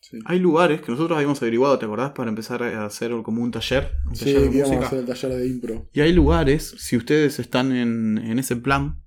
sí. 0.00 0.18
Hay 0.24 0.38
lugares 0.38 0.80
que 0.80 0.90
nosotros 0.92 1.16
habíamos 1.16 1.42
averiguado, 1.42 1.78
¿te 1.78 1.84
acordás? 1.84 2.12
Para 2.12 2.30
empezar 2.30 2.62
a 2.62 2.86
hacer 2.86 3.10
como 3.22 3.42
un 3.42 3.50
taller, 3.50 3.90
un 4.08 4.16
Sí, 4.16 4.24
taller 4.26 4.40
de 4.42 4.50
que 4.50 4.56
íbamos 4.58 4.70
a 4.72 4.76
música. 4.76 4.86
hacer 4.86 4.98
el 5.00 5.06
taller 5.06 5.32
de 5.38 5.46
impro. 5.48 5.88
Y 5.92 6.00
hay 6.00 6.12
lugares, 6.12 6.74
si 6.78 6.96
ustedes 6.96 7.38
están 7.40 7.72
en, 7.72 8.16
en 8.18 8.38
ese 8.38 8.56
plan, 8.56 9.02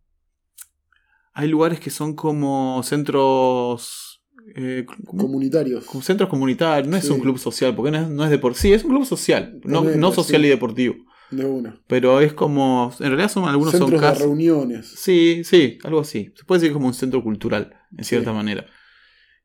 hay 1.34 1.48
lugares 1.48 1.80
que 1.80 1.90
son 1.90 2.16
como 2.16 2.82
centros. 2.84 4.22
eh, 4.56 4.86
Comunitarios. 5.06 5.86
como 5.86 6.04
centros 6.04 6.30
comunitarios, 6.30 6.88
no 6.88 6.98
es 6.98 7.10
un 7.10 7.20
club 7.20 7.38
social, 7.40 7.74
porque 7.76 7.92
no 7.92 7.98
es, 8.00 8.10
no 8.10 8.24
es 8.26 8.30
de 8.30 8.38
por 8.40 8.56
sí, 8.56 8.74
es 8.74 8.84
un 8.84 8.92
club 8.92 9.06
social, 9.06 9.60
no, 9.64 9.82
no 9.84 10.12
social 10.12 10.42
sí. 10.42 10.48
y 10.48 10.50
deportivo. 10.50 10.96
De 11.32 11.46
una. 11.46 11.82
Pero 11.88 12.20
es 12.20 12.34
como. 12.34 12.94
En 13.00 13.08
realidad 13.08 13.30
son 13.32 13.46
algunos 13.46 13.72
Centros 13.72 13.90
son 14.00 14.14
de 14.14 14.20
reuniones. 14.20 14.88
Sí, 14.98 15.42
sí, 15.44 15.80
algo 15.84 16.02
así. 16.02 16.32
Se 16.36 16.44
puede 16.44 16.62
decir 16.62 16.74
como 16.74 16.88
un 16.88 16.94
centro 16.94 17.24
cultural, 17.24 17.74
en 17.98 18.04
cierta 18.04 18.30
Sí. 18.32 18.36
manera. 18.36 18.66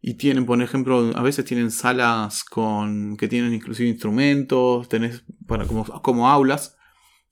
Y 0.00 0.14
tienen, 0.14 0.44
por 0.44 0.60
ejemplo, 0.60 1.10
a 1.14 1.22
veces 1.22 1.44
tienen 1.46 1.70
salas 1.70 2.44
con 2.44 3.16
que 3.16 3.26
tienen 3.26 3.54
inclusive 3.54 3.88
instrumentos, 3.88 4.88
tenés 4.88 5.24
para 5.46 5.64
como, 5.66 5.84
como 6.02 6.28
aulas 6.28 6.76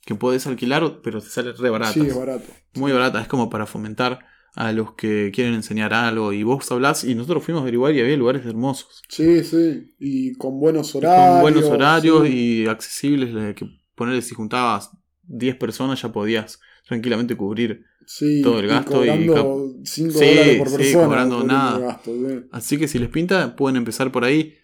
que 0.06 0.14
podés 0.14 0.46
alquilar, 0.46 1.00
pero 1.02 1.20
te 1.20 1.28
sale 1.28 1.52
re 1.52 1.68
barato. 1.70 1.92
Sí, 1.92 2.06
es 2.06 2.16
barato. 2.16 2.46
Muy 2.75 2.92
barata, 2.92 3.20
es 3.20 3.28
como 3.28 3.50
para 3.50 3.66
fomentar 3.66 4.20
a 4.56 4.72
los 4.72 4.94
que 4.94 5.30
quieren 5.32 5.54
enseñar 5.54 5.92
algo. 5.94 6.32
Y 6.32 6.42
vos 6.42 6.70
hablás, 6.72 7.04
y 7.04 7.14
nosotros 7.14 7.44
fuimos 7.44 7.60
a 7.60 7.62
averiguar 7.62 7.94
y 7.94 8.00
había 8.00 8.16
lugares 8.16 8.44
hermosos. 8.46 9.02
Sí, 9.08 9.44
sí. 9.44 9.94
Y 10.00 10.32
con 10.34 10.58
buenos 10.58 10.94
horarios. 10.94 11.34
Con 11.34 11.40
buenos 11.42 11.64
horarios 11.70 12.26
sí. 12.26 12.62
y 12.62 12.66
accesibles, 12.66 13.54
que 13.54 13.66
ponerle 13.94 14.22
si 14.22 14.34
juntabas 14.34 14.90
10 15.25 15.56
personas 15.56 16.00
ya 16.00 16.10
podías 16.10 16.58
tranquilamente 16.88 17.36
cubrir. 17.36 17.84
Sí, 18.06 18.40
todo 18.40 18.60
el 18.60 18.68
gasto 18.68 19.04
y 19.04 19.08
cobrando 19.26 19.75
5 19.84 20.12
Sí, 20.12 20.25
dólares 20.25 20.58
por 20.58 20.68
sí, 20.68 20.76
persona. 20.76 21.04
cobrando 21.04 21.36
por 21.38 21.46
nada. 21.46 21.78
gasto. 21.78 22.12
Así 22.52 22.78
que 22.78 22.88
si 22.88 22.98
les 22.98 23.08
pinta, 23.10 23.56
pueden 23.56 23.76
empezar 23.76 24.10
por 24.10 24.25
ahí. 24.25 24.54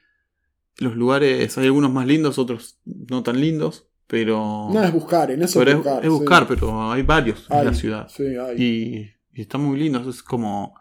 Los 0.78 0.96
lugares, 0.96 1.58
hay 1.58 1.66
algunos 1.66 1.92
más 1.92 2.06
lindos, 2.06 2.38
otros 2.38 2.78
no 2.84 3.22
tan 3.22 3.38
lindos, 3.40 3.88
pero... 4.06 4.68
No, 4.72 4.82
es 4.82 4.92
buscar, 4.92 5.30
en 5.32 5.42
eso 5.42 5.58
pero 5.58 5.70
es 5.72 5.76
buscar. 5.76 6.04
es 6.04 6.10
buscar, 6.10 6.48
pero 6.48 6.90
hay 6.90 7.02
varios 7.02 7.46
en 7.50 7.64
la 7.66 7.74
ciudad. 7.74 8.08
Sí, 8.08 8.22
hay. 8.36 8.62
Y, 8.62 9.10
y 9.32 9.42
están 9.42 9.62
muy 9.62 9.78
lindos, 9.78 10.06
es 10.06 10.22
como... 10.22 10.74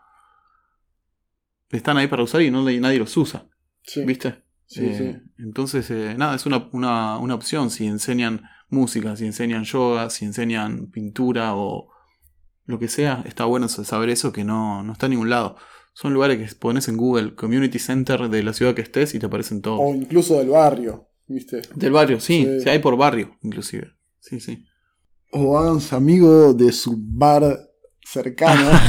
Están 1.70 1.98
ahí 1.98 2.08
para 2.08 2.24
usar 2.24 2.42
y 2.42 2.52
no, 2.52 2.64
nadie 2.64 3.00
los 3.00 3.16
usa, 3.16 3.48
sí. 3.84 4.04
¿viste? 4.04 4.44
Sí, 4.66 4.86
Eh, 4.86 4.98
sí. 4.98 5.32
Entonces, 5.44 5.90
eh, 5.90 6.16
nada, 6.18 6.36
es 6.36 6.46
una, 6.46 6.70
una, 6.74 7.18
una 7.18 7.36
opción 7.36 7.70
si 7.70 7.88
enseñan 7.88 8.44
música, 8.70 9.16
si 9.16 9.26
enseñan 9.26 9.64
yoga, 9.64 10.10
si 10.10 10.26
enseñan 10.26 10.88
pintura 10.92 11.56
o 11.56 11.90
lo 12.66 12.78
que 12.80 12.88
sea. 12.90 13.24
Está 13.26 13.46
bueno 13.46 13.68
saber 13.70 14.10
eso 14.10 14.32
que 14.34 14.44
no, 14.44 14.84
no 14.84 14.94
está 14.94 15.06
en 15.06 15.12
ningún 15.12 15.30
lado. 15.30 15.56
Son 15.94 16.14
lugares 16.14 16.38
que 16.50 16.56
pones 16.56 16.88
en 16.88 16.96
Google, 16.98 17.36
Community 17.36 17.80
Center 17.80 18.30
de 18.30 18.44
la 18.44 18.54
ciudad 18.54 18.74
que 18.76 18.82
estés 18.82 19.14
y 19.16 19.20
te 19.20 19.26
aparecen 19.26 19.62
todos. 19.62 19.80
O 19.82 19.94
incluso 19.96 20.38
del 20.40 20.50
barrio, 20.50 21.10
¿viste? 21.28 21.62
Del 21.76 21.92
barrio, 21.92 22.20
sí, 22.20 22.46
Sí. 22.46 22.62
sí, 22.62 22.70
hay 22.70 22.80
por 22.80 22.96
barrio, 22.98 23.38
inclusive. 23.42 23.92
Sí, 24.20 24.40
sí. 24.40 24.66
O 25.32 25.58
háganse 25.58 25.96
amigo 25.96 26.54
de 26.54 26.72
su 26.72 26.96
bar 26.98 27.58
cercano. 28.04 28.70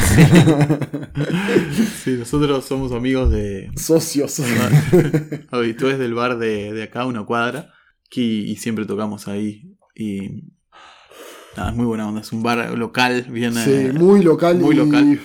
Sí, 2.03 2.17
nosotros 2.19 2.65
somos 2.65 2.93
amigos 2.93 3.31
de 3.31 3.71
Socios. 3.77 4.41
habitués 5.51 5.99
del 5.99 6.15
bar 6.15 6.39
de, 6.39 6.73
de 6.73 6.83
acá, 6.83 7.07
una 7.07 7.25
cuadra, 7.25 7.73
que, 8.11 8.21
y 8.23 8.57
siempre 8.57 8.87
tocamos 8.87 9.29
ahí. 9.29 9.77
Y 9.95 10.45
nada, 11.57 11.71
es 11.71 11.77
muy 11.77 11.87
buena 11.87 12.09
onda, 12.09 12.23
es 12.23 12.33
un 12.33 12.43
bar 12.43 12.77
local, 12.77 13.27
bien... 13.31 13.55
Sí, 13.55 13.71
eh, 13.71 13.93
muy 13.93 14.23
local 14.23 14.59
muy 14.59 14.75
y 14.75 14.79
local. 14.79 15.21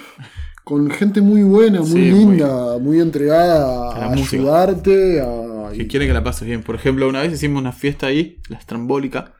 con 0.64 0.90
gente 0.92 1.22
muy 1.22 1.42
buena, 1.44 1.80
muy 1.80 1.90
Sí, 1.90 2.12
linda, 2.12 2.78
muy, 2.80 3.00
entregada 3.00 3.96
A 3.96 4.12
ayudarte. 4.14 5.22
A... 5.22 5.72
que 5.76 5.88
quiere 5.88 6.06
que 6.06 6.14
la 6.14 6.24
pases 6.24 6.48
bien. 6.48 6.62
Por 6.62 6.76
ejemplo, 6.76 7.08
una 7.08 7.22
vez 7.22 7.34
hicimos 7.34 7.60
una 7.62 7.72
fiesta 7.72 8.08
ahí, 8.08 8.40
la 8.50 8.58
estrambólica, 8.58 9.34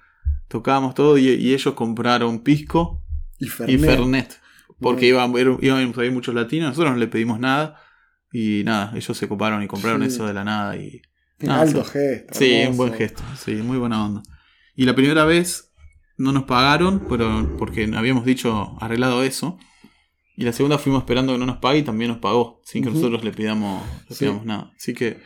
tocábamos 0.48 0.96
todo 0.96 1.18
y, 1.18 1.28
y 1.28 1.54
ellos 1.54 1.74
compraron 1.76 2.40
pisco 2.40 3.04
y 3.40 3.48
Fernet. 3.48 3.76
y 3.76 3.84
Fernet. 3.84 4.42
Porque 4.80 5.08
iban, 5.08 5.34
íbamos 5.62 5.98
a 5.98 6.06
ir 6.06 6.12
muchos 6.12 6.36
latinos, 6.36 6.70
nosotros 6.70 6.94
no 6.94 6.98
le 7.00 7.08
pedimos 7.08 7.40
nada. 7.40 7.82
Y 8.32 8.64
nada, 8.66 8.92
ellos 8.96 9.18
se 9.18 9.28
coparon 9.28 9.64
y 9.64 9.68
compraron 9.68 10.02
Sí. 10.02 10.08
eso 10.08 10.28
de 10.28 10.34
la 10.34 10.44
nada. 10.44 10.76
Y, 10.76 11.02
Un 11.42 11.50
alto 11.50 11.84
sí. 11.84 11.92
gesto. 11.94 12.34
sí, 12.34 12.52
hermoso. 12.54 12.72
un 12.72 12.78
buen 12.78 12.94
gesto. 12.94 13.24
Sí, 13.38 13.52
muy 13.56 13.78
buena 13.78 14.06
onda. 14.06 14.24
Y 14.76 14.86
la 14.86 14.94
primera 14.96 15.24
vez 15.26 15.74
no 16.18 16.32
nos 16.32 16.44
pagaron, 16.44 17.06
pero 17.10 17.56
porque 17.58 17.90
habíamos 17.96 18.26
dicho 18.26 18.76
arreglado 18.82 19.24
eso. 19.24 19.58
Y 20.36 20.44
la 20.44 20.54
segunda 20.54 20.78
fuimos 20.78 21.02
esperando 21.02 21.34
que 21.34 21.40
no 21.40 21.46
nos 21.48 21.58
pague 21.58 21.80
y 21.80 21.84
también 21.84 22.12
nos 22.12 22.20
pagó, 22.20 22.62
sin 22.64 22.84
que 22.84 22.92
nosotros 22.92 23.24
le 23.24 23.32
pidamos, 23.32 23.84
le 24.10 24.16
Sí. 24.16 24.26
pidamos 24.26 24.46
nada. 24.46 24.72
Así 24.78 24.94
que 24.94 25.20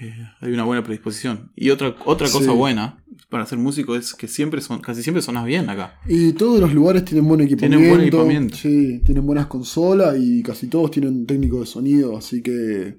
eh, 0.00 0.14
hay 0.40 0.52
una 0.52 0.64
buena 0.64 0.82
predisposición. 0.82 1.52
Y 1.54 1.70
otra, 1.70 1.94
otra 2.04 2.28
cosa 2.28 2.50
Sí. 2.50 2.56
buena 2.56 3.04
para 3.28 3.46
ser 3.46 3.58
músico 3.58 3.94
es 3.96 4.14
que 4.14 4.26
siempre 4.28 4.60
son, 4.60 4.80
casi 4.80 5.02
siempre 5.02 5.22
sonas 5.22 5.44
bien 5.44 5.68
acá. 5.68 6.00
Y 6.06 6.32
todos 6.32 6.60
los 6.60 6.72
lugares 6.74 7.04
tienen 7.04 7.28
buen 7.28 7.40
equipamiento. 7.42 7.76
Tienen 7.78 7.90
buen 7.96 8.08
equipamiento. 8.08 8.56
Sí, 8.56 9.00
tienen 9.04 9.26
buenas 9.26 9.46
consolas 9.46 10.16
y 10.18 10.42
casi 10.42 10.66
todos 10.68 10.90
tienen 10.90 11.26
técnico 11.26 11.60
de 11.60 11.66
sonido, 11.66 12.16
así 12.16 12.42
que 12.42 12.98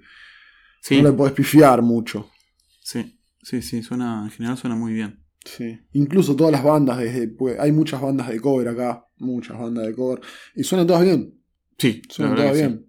Sí, 0.82 1.02
no 1.02 1.10
le 1.10 1.16
podés 1.16 1.34
pifiar 1.34 1.82
mucho. 1.82 2.30
sí, 2.82 3.20
sí, 3.44 3.62
sí, 3.62 3.82
suena, 3.84 4.22
en 4.26 4.32
general 4.32 4.58
suena 4.58 4.76
muy 4.76 4.94
bien. 4.94 5.20
Sí. 5.44 5.80
Incluso 5.94 6.36
todas 6.36 6.52
las 6.52 6.64
bandas, 6.64 7.00
desde, 7.00 7.28
pues, 7.28 7.60
hay 7.60 7.72
muchas 7.72 8.00
bandas 8.00 8.28
de 8.30 8.40
cover 8.40 8.68
acá, 8.68 9.06
muchas 9.18 9.58
bandas 9.58 9.88
de 9.88 9.94
cover, 9.96 10.22
y 10.56 10.64
suenan 10.64 10.86
todas 10.88 11.04
bien, 11.04 11.34
Sí, 11.80 12.02
suenan 12.10 12.36
todas 12.36 12.52
que 12.52 12.58
sí. 12.58 12.62
bien. 12.64 12.86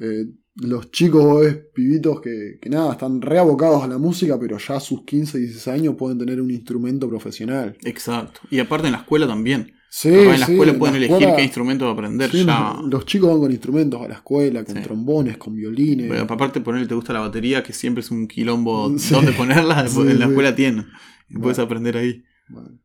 Eh, 0.00 0.26
los 0.56 0.90
chicos, 0.92 1.40
ves, 1.40 1.56
pibitos 1.74 2.20
que, 2.20 2.58
que 2.60 2.70
nada, 2.70 2.92
están 2.92 3.20
reabocados 3.20 3.82
a 3.82 3.88
la 3.88 3.98
música, 3.98 4.38
pero 4.38 4.56
ya 4.58 4.76
a 4.76 4.80
sus 4.80 5.04
15, 5.04 5.38
16 5.38 5.68
años 5.68 5.94
pueden 5.96 6.18
tener 6.18 6.40
un 6.40 6.50
instrumento 6.50 7.08
profesional. 7.08 7.76
Exacto. 7.84 8.40
Y 8.50 8.60
aparte 8.60 8.86
en 8.86 8.92
la 8.92 8.98
escuela 8.98 9.26
también. 9.26 9.72
Sí, 9.90 10.08
en 10.08 10.40
la 10.40 10.46
sí, 10.46 10.52
escuela 10.52 10.72
en 10.72 10.78
pueden 10.78 11.00
la 11.00 11.06
elegir 11.06 11.28
qué 11.36 11.42
instrumento 11.44 11.88
aprender 11.88 12.30
sí, 12.30 12.44
ya. 12.44 12.74
los, 12.80 12.90
los 12.90 13.06
chicos 13.06 13.30
van 13.30 13.40
con 13.40 13.50
instrumentos 13.52 14.00
a 14.02 14.08
la 14.08 14.14
escuela, 14.14 14.64
con 14.64 14.76
Sí. 14.76 14.82
trombones, 14.82 15.36
con 15.38 15.54
violines. 15.54 16.08
Pero 16.10 16.22
aparte 16.24 16.60
ponerle 16.60 16.88
te 16.88 16.94
gusta 16.94 17.12
la 17.12 17.20
batería, 17.20 17.62
que 17.62 17.72
siempre 17.72 18.00
es 18.02 18.10
un 18.10 18.26
quilombo 18.26 18.96
Sí. 18.98 19.14
dónde 19.14 19.32
ponerla, 19.32 19.86
en 19.96 20.18
la 20.18 20.26
escuela 20.26 20.54
tiene. 20.54 20.84
Y 21.28 21.38
puedes 21.38 21.56
Bueno. 21.58 21.62
aprender 21.66 21.96
ahí. 21.96 22.22
Bueno, 22.48 22.78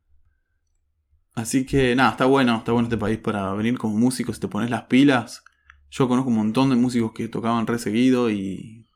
Así 1.34 1.64
que 1.64 1.94
nada, 1.94 2.10
está 2.10 2.26
bueno, 2.26 2.56
está 2.58 2.72
bueno 2.72 2.88
este 2.88 2.98
país 2.98 3.18
para 3.18 3.54
venir 3.54 3.78
como 3.78 3.96
músico, 3.96 4.32
si 4.32 4.40
te 4.40 4.48
pones 4.48 4.70
las 4.70 4.82
pilas. 4.84 5.42
Yo 5.90 6.08
conozco 6.08 6.30
un 6.30 6.36
montón 6.36 6.70
de 6.70 6.76
músicos 6.76 7.12
que 7.12 7.28
tocaban 7.28 7.66
re 7.66 7.78
seguido 7.78 8.30
y, 8.30 8.86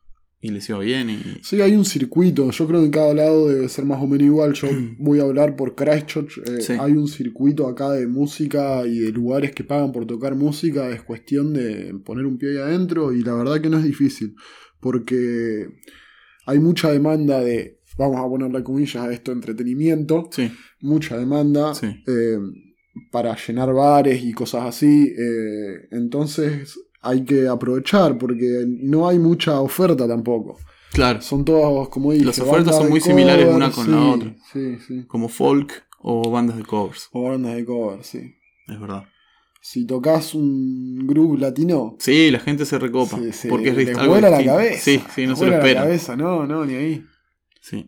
y 0.41 0.51
les 0.51 0.69
iba 0.69 0.79
bien. 0.79 1.11
Y, 1.11 1.21
Sí, 1.43 1.61
hay 1.61 1.75
un 1.75 1.85
circuito. 1.85 2.51
Yo 2.51 2.67
creo 2.67 2.81
que 2.81 2.87
en 2.87 2.93
cada 2.93 3.15
lado 3.15 3.49
debe 3.49 3.69
ser 3.69 3.85
más 3.85 4.01
o 4.01 4.07
menos 4.07 4.25
igual. 4.27 4.53
Yo 4.55 4.69
voy 4.99 5.19
a 5.21 5.25
hablar 5.25 5.57
por 5.57 5.75
Christchurch. 5.75 6.39
eh, 6.47 6.61
Sí. 6.61 6.75
Hay 6.79 6.93
un 6.93 7.09
circuito 7.09 7.67
acá 7.67 7.91
de 7.91 8.07
música 8.07 8.87
y 8.87 8.99
de 9.01 9.11
lugares 9.13 9.53
que 9.53 9.65
pagan 9.65 9.91
por 9.93 10.07
tocar 10.07 10.35
música. 10.37 10.89
Es 10.91 11.03
cuestión 11.03 11.53
de 11.53 11.95
poner 12.05 12.27
un 12.27 12.39
pie 12.39 12.51
ahí 12.51 12.57
adentro 12.59 13.13
y 13.13 13.23
la 13.23 13.35
verdad 13.35 13.61
que 13.61 13.71
no 13.71 13.79
es 13.79 13.85
difícil. 13.85 14.35
Porque 14.81 15.67
hay 16.47 16.59
mucha 16.59 16.93
demanda 16.93 17.41
de, 17.41 17.81
vamos 17.99 18.19
a 18.19 18.29
ponerle 18.29 18.63
comillas 18.63 18.97
a 18.97 19.13
esto, 19.13 19.33
entretenimiento. 19.33 20.29
sí, 20.31 20.51
Mucha 20.81 21.17
demanda 21.17 21.75
Sí. 21.75 21.87
eh, 22.07 22.39
para 23.11 23.37
llenar 23.37 23.73
bares 23.73 24.23
y 24.23 24.33
cosas 24.33 24.65
así. 24.67 25.13
eh, 25.17 25.89
entonces 25.91 26.79
hay 27.03 27.25
que 27.25 27.47
aprovechar 27.49 28.17
porque 28.19 28.65
no 28.67 29.09
hay 29.09 29.19
mucha 29.19 29.61
oferta 29.61 30.07
tampoco. 30.09 30.59
claro. 30.93 31.21
Son 31.21 31.45
todos, 31.45 31.89
como 31.91 32.13
dije, 32.13 32.25
Las 32.25 32.39
ofertas 32.39 32.77
son 32.77 32.89
muy 32.89 33.01
similares 33.01 33.47
una 33.49 33.71
con 33.71 33.85
sí, 33.85 33.91
la 33.91 34.01
otra. 34.11 34.37
Sí, 34.53 34.77
sí. 34.87 35.05
Como 35.07 35.29
folk 35.29 35.85
o 36.07 36.31
bandas 36.31 36.57
de 36.57 36.65
covers, 36.65 37.09
O 37.13 37.29
bandas 37.29 37.57
de 37.57 37.65
cover, 37.65 38.03
sí. 38.05 38.35
es 38.69 38.81
verdad. 38.81 39.05
Si 39.61 39.87
tocas 39.87 40.35
un 40.35 41.07
groove 41.07 41.39
latino, 41.41 41.97
Sí, 41.99 42.31
la 42.31 42.39
gente 42.39 42.67
se 42.67 42.79
recopa. 42.79 43.19
sí, 43.19 43.33
sí, 43.33 43.49
porque 43.49 43.71
es 43.71 43.77
les 43.77 43.97
algo 43.97 44.13
vuela 44.13 44.29
la 44.29 44.37
distinto. 44.39 44.59
cabeza. 44.59 44.81
Sí, 44.83 45.03
sí, 45.15 45.27
no 45.27 45.37
se 45.37 45.47
lo 45.47 45.51
vuela 45.53 45.67
la 45.75 45.81
cabeza, 45.81 46.17
no, 46.17 46.47
no, 46.47 46.65
ni 46.67 46.75
ahí. 46.75 47.05
Sí. 47.63 47.87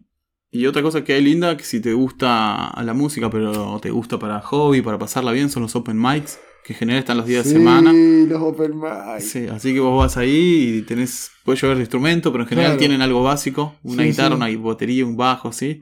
Y 0.59 0.67
otra 0.67 0.83
cosa 0.83 1.05
que 1.05 1.13
hay 1.13 1.23
linda, 1.23 1.57
que 1.57 1.65
si 1.65 1.81
te 1.81 1.93
gusta 1.93 2.73
la 2.83 2.95
música, 2.95 3.29
pero 3.31 3.79
te 3.81 3.91
gusta 3.91 4.19
para 4.19 4.41
hobby, 4.41 4.81
para 4.83 4.99
pasarla 4.99 5.33
bien, 5.33 5.51
son 5.51 5.63
los 5.63 5.77
open 5.77 6.01
mics, 6.01 6.39
que 6.65 6.73
en 6.73 6.79
general 6.79 7.01
están 7.01 7.17
los 7.19 7.27
días 7.27 7.45
sí, 7.45 7.51
de 7.53 7.59
semana. 7.59 7.93
los 7.93 8.43
open 8.43 8.79
mic. 8.79 9.21
Sí, 9.21 9.47
así 9.49 9.75
que 9.75 9.81
vos 9.81 9.99
vas 9.99 10.17
ahí 10.17 10.79
y 10.79 10.83
tenés, 10.83 11.31
puedes 11.45 11.61
llevar 11.61 11.77
de 11.77 11.83
instrumento, 11.83 12.33
pero 12.33 12.45
en 12.45 12.49
general 12.49 12.71
Claro. 12.73 12.79
tienen 12.79 13.03
algo 13.03 13.23
básico, 13.23 13.75
una 13.83 14.03
Sí, 14.05 14.11
guitarra, 14.11 14.37
sí. 14.37 14.43
una 14.57 14.59
batería, 14.69 15.05
un 15.05 15.17
bajo, 15.17 15.53
¿sí? 15.53 15.81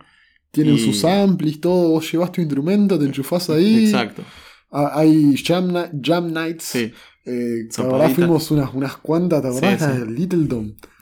Tienen 0.51 0.77
y- 0.77 0.79
sus 0.79 1.05
amplis, 1.05 1.61
todo. 1.61 1.91
Vos 1.91 2.11
llevas 2.11 2.33
tu 2.33 2.41
instrumento, 2.41 2.99
te 2.99 3.05
enchufás 3.07 3.51
ahí. 3.51 3.87
Exacto. 3.87 4.23
Ah, 4.71 4.91
Hay 4.95 5.37
jam, 5.37 5.73
jam 6.03 6.33
nights. 6.33 6.65
Sí, 6.65 6.93
Eh, 7.27 7.67
¿te 7.69 7.73
Zampadita. 7.75 7.97
acordás? 7.97 8.13
Fuimos 8.15 8.51
unas, 8.51 8.75
unas 8.75 8.97
cuantas, 8.99 9.43
¿te 9.43 9.49
acordás? 9.49 9.81
Sí, 9.83 9.87
sí. 10.05 10.05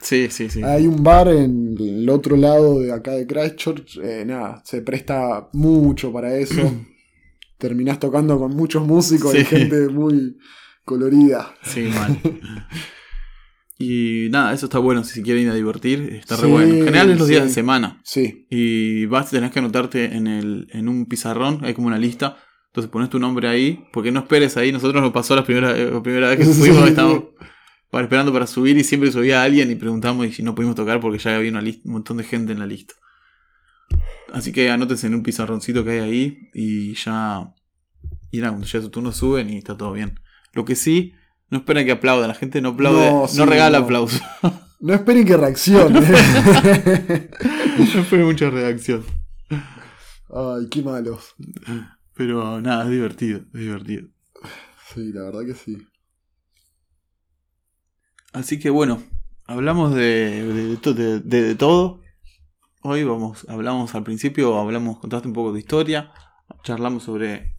Sí, 0.01 0.29
sí, 0.31 0.51
sí. 0.51 0.63
Hay 0.63 0.87
un 0.87 1.03
bar 1.03 1.29
en 1.29 1.77
el 1.79 2.09
otro 2.09 2.37
lado 2.37 2.81
de 2.81 2.93
acá 2.93 3.13
de 3.13 3.27
Christchurch, 3.27 3.99
eh, 4.03 4.25
nada, 4.27 4.63
se 4.65 4.83
presta 4.83 5.49
mucho 5.53 6.13
para 6.13 6.37
eso. 6.37 6.73
Terminás 7.59 8.01
tocando 8.01 8.39
con 8.39 8.55
muchos 8.57 8.87
músicos 8.87 9.35
y 9.35 9.45
gente 9.45 9.89
muy 9.89 10.37
colorida. 10.85 11.55
Sí, 11.63 11.83
mal. 11.95 12.19
y 13.79 14.29
nada, 14.31 14.53
eso 14.53 14.67
está 14.67 14.79
bueno 14.79 15.03
si 15.05 15.15
se 15.15 15.23
quieren 15.23 15.45
ir 15.45 15.51
a 15.51 15.55
divertir, 15.55 16.01
está 16.21 16.37
re 16.37 16.49
bueno. 16.49 16.75
En 16.75 16.85
general 16.85 17.11
es 17.11 17.19
los 17.19 17.29
días 17.29 17.45
de 17.45 17.51
semana. 17.51 18.01
Sí, 18.05 18.47
Y 18.51 19.07
vas, 19.07 19.31
tenés 19.31 19.51
que 19.51 19.59
anotarte 19.61 20.17
en, 20.17 20.27
el, 20.27 20.69
en 20.71 20.89
un 20.89 21.07
pizarrón, 21.07 21.61
hay 21.65 21.75
como 21.75 21.89
una 21.89 21.99
lista. 21.99 22.37
Entonces 22.73 22.91
pones 22.91 23.11
tu 23.11 23.19
nombre 23.19 23.49
ahí, 23.49 23.85
porque 23.93 24.11
no 24.11 24.21
esperes 24.21 24.57
ahí. 24.57 24.73
Nosotros 24.73 25.03
nos 25.03 25.13
pasó 25.13 25.37
la 25.37 25.45
primera, 25.45 25.77
eh, 25.77 25.91
la 25.91 26.03
primera 26.03 26.31
vez 26.31 26.39
que 26.39 26.45
Sí. 26.53 26.53
fuimos, 26.61 26.89
estábamos 26.89 27.25
para- 27.91 28.05
esperando 28.05 28.33
para 28.33 28.47
subir 28.47 28.79
y 28.79 28.85
siempre 28.85 29.13
subía 29.13 29.43
alguien 29.43 29.71
y 29.71 29.75
preguntamos 29.75 30.27
y 30.27 30.33
si 30.33 30.43
no 30.43 30.55
pudimos 30.55 30.75
tocar 30.75 30.99
porque 31.01 31.19
ya 31.19 31.37
había 31.37 31.51
una 31.51 31.61
un 31.61 31.81
montón 31.85 32.17
de 32.17 32.25
gente 32.25 32.53
en 32.53 32.59
la 32.61 32.67
lista. 32.67 32.95
Así 34.33 34.53
que 34.53 34.71
anótense 34.71 35.07
en 35.07 35.15
un 35.15 35.23
pizarroncito 35.23 35.85
que 35.85 35.91
hay 35.91 35.99
ahí 35.99 36.39
y 36.55 36.95
ya. 36.95 37.53
Y 38.31 38.39
nada, 38.39 38.53
cuando 38.53 38.67
llegue 38.67 38.81
su 38.83 38.91
turno 38.91 39.13
suben 39.13 39.51
y 39.51 39.59
está 39.59 39.77
todo 39.77 39.93
bien. 39.93 40.19
Lo 40.55 40.65
que 40.65 40.75
sí, 40.75 41.13
No 41.51 41.59
esperen 41.59 41.85
que 41.85 41.93
aplaudan, 41.93 42.29
la 42.29 42.35
gente 42.35 42.63
no 42.63 42.71
aplaude, 42.71 43.11
No, 43.37 43.45
regala 43.45 43.79
no. 43.81 43.85
aplauso. 43.85 44.19
No 44.81 44.95
esperen 44.95 45.27
que 45.27 45.37
reaccione. 45.37 46.01
no 47.95 48.01
esperen 48.01 48.25
mucha 48.25 48.49
reacción. 48.49 49.05
Ay, 49.51 50.69
qué 50.71 50.81
malos. 50.83 51.35
Pero 52.15 52.61
nada, 52.61 52.85
es 52.85 52.91
divertido, 52.91 53.39
es 53.39 53.61
divertido. 53.61 54.09
Sí, 54.95 55.13
la 55.13 55.23
verdad 55.23 55.41
que 55.47 55.55
sí. 55.55 55.79
Así 58.33 58.59
que 58.59 58.71
bueno, 58.71 59.03
hablamos 59.47 59.95
de, 59.95 60.45
de, 60.83 60.95
de 60.95 61.21
de- 61.21 61.55
todo. 61.55 62.01
Hoy 62.83 63.05
vamos, 63.05 63.47
hablamos 63.49 63.95
al 63.95 64.03
principio, 64.03 64.59
hablamos, 64.59 64.99
contaste 64.99 65.29
un 65.29 65.35
poco 65.35 65.53
de 65.53 65.61
historia, 65.61 66.13
charlamos 66.65 67.05
sobre 67.05 67.57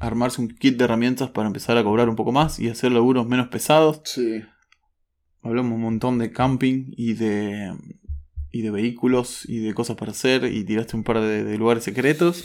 armarse 0.00 0.40
un 0.40 0.48
kit 0.48 0.76
de 0.76 0.84
herramientas 0.84 1.30
para 1.30 1.46
empezar 1.46 1.76
a 1.76 1.84
cobrar 1.84 2.08
un 2.08 2.16
poco 2.16 2.32
más 2.32 2.58
y 2.58 2.68
hacer 2.68 2.92
laburos 2.92 3.26
menos 3.26 3.48
pesados. 3.48 4.00
Sí. 4.04 4.42
Hablamos 5.42 5.72
un 5.72 5.82
montón 5.82 6.18
de 6.18 6.32
camping 6.32 6.92
y 6.96 7.14
de 7.14 7.72
y 8.58 8.62
de 8.62 8.70
vehículos 8.72 9.44
y 9.48 9.58
de 9.60 9.72
cosas 9.72 9.94
para 9.96 10.10
hacer 10.10 10.44
y 10.44 10.64
tiraste 10.64 10.96
un 10.96 11.04
par 11.04 11.20
de, 11.20 11.44
de 11.44 11.56
lugares 11.58 11.84
secretos 11.84 12.42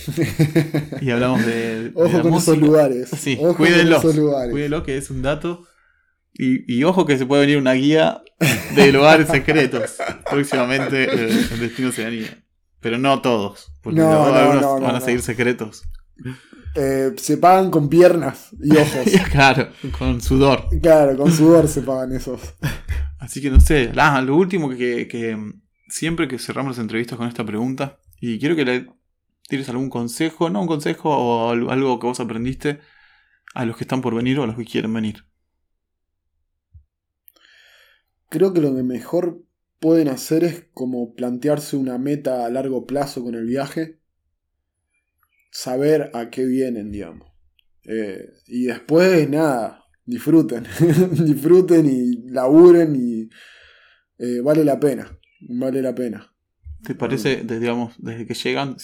y 1.01 1.09
hablamos 1.09 1.43
de, 1.43 1.89
de 1.89 1.91
Ojo 1.95 2.21
con 2.21 2.33
esos 2.35 2.47
música. 2.49 2.65
lugares. 2.67 3.09
Sí, 3.17 3.35
Ojo 3.41 3.55
cuídenlos. 3.57 4.01
con 4.01 4.11
esos 4.11 4.21
lugares. 4.23 4.51
Cuídenlo, 4.51 4.83
que 4.83 4.97
es 4.97 5.09
un 5.09 5.23
dato. 5.23 5.65
Y, 6.35 6.71
y 6.71 6.83
ojo 6.83 7.05
que 7.07 7.17
se 7.17 7.25
puede 7.25 7.41
venir 7.41 7.57
una 7.57 7.73
guía 7.73 8.21
de 8.75 8.91
lugares 8.91 9.27
secretos 9.27 9.95
próximamente 10.29 11.03
eh, 11.05 11.47
en 11.51 11.59
Destino 11.59 11.89
Oceanía. 11.89 12.43
Pero 12.79 12.99
no 12.99 13.21
todos, 13.21 13.71
porque 13.81 13.99
No, 13.99 14.11
no, 14.11 14.35
algunos 14.35 14.61
no, 14.61 14.79
no, 14.79 14.85
van 14.85 14.95
a 14.95 15.01
seguir 15.01 15.21
secretos. 15.23 15.83
Eh, 16.75 17.11
se 17.17 17.37
pagan 17.37 17.71
con 17.71 17.89
piernas 17.89 18.49
y 18.61 18.71
ojos. 18.77 19.07
claro, 19.31 19.69
con 19.97 20.21
sudor. 20.21 20.67
claro, 20.81 21.17
con 21.17 21.31
sudor 21.31 21.67
se 21.67 21.81
pagan 21.81 22.11
esos. 22.13 22.39
Así 23.19 23.41
que 23.41 23.49
no 23.49 23.59
sé. 23.59 23.91
Ah, 23.95 24.21
lo 24.21 24.35
último 24.35 24.69
que, 24.69 25.07
que 25.07 25.37
siempre 25.87 26.27
que 26.27 26.39
cerramos 26.39 26.77
las 26.77 26.83
entrevistas 26.83 27.17
con 27.17 27.27
esta 27.27 27.45
pregunta, 27.45 27.99
y 28.19 28.39
quiero 28.39 28.55
que 28.55 28.65
le 28.65 28.87
tires 29.47 29.69
algún 29.69 29.89
consejo, 29.89 30.49
no 30.49 30.61
un 30.61 30.67
consejo 30.67 31.09
o 31.15 31.51
al- 31.51 31.69
algo 31.69 31.99
que 31.99 32.07
vos 32.07 32.19
aprendiste 32.19 32.79
a 33.55 33.65
los 33.65 33.77
que 33.77 33.85
están 33.85 34.01
por 34.01 34.15
venir 34.15 34.39
o 34.39 34.43
a 34.43 34.47
los 34.47 34.57
que 34.57 34.65
quieren 34.65 34.93
venir. 34.93 35.25
Creo 38.29 38.53
que 38.53 38.59
lo 38.59 38.75
que 38.75 38.83
mejor 38.83 39.45
pueden 39.79 40.09
hacer 40.09 40.43
es 40.43 40.65
como 40.73 41.15
plantearse 41.15 41.77
una 41.77 41.97
meta 41.97 42.45
a 42.45 42.49
largo 42.49 42.85
plazo 42.85 43.23
con 43.23 43.35
el 43.35 43.45
viaje. 43.45 43.99
Saber 45.51 46.09
a 46.13 46.29
qué 46.29 46.45
vienen, 46.45 46.91
digamos. 46.91 47.31
Eh, 47.85 48.29
y 48.47 48.65
después, 48.65 49.29
nada, 49.29 49.83
disfruten. 50.05 50.65
disfruten 51.11 51.85
y 51.87 52.29
laburen 52.31 52.95
y 52.95 53.29
eh, 54.19 54.41
vale 54.41 54.63
la 54.65 54.79
pena. 54.79 55.19
Vale 55.49 55.81
la 55.81 55.93
pena. 55.95 56.33
¿Te 56.85 56.95
parece, 56.95 57.37
desde, 57.37 57.59
digamos, 57.59 57.93
desde 57.97 58.25
que 58.25 58.33
llegan, 58.33 58.75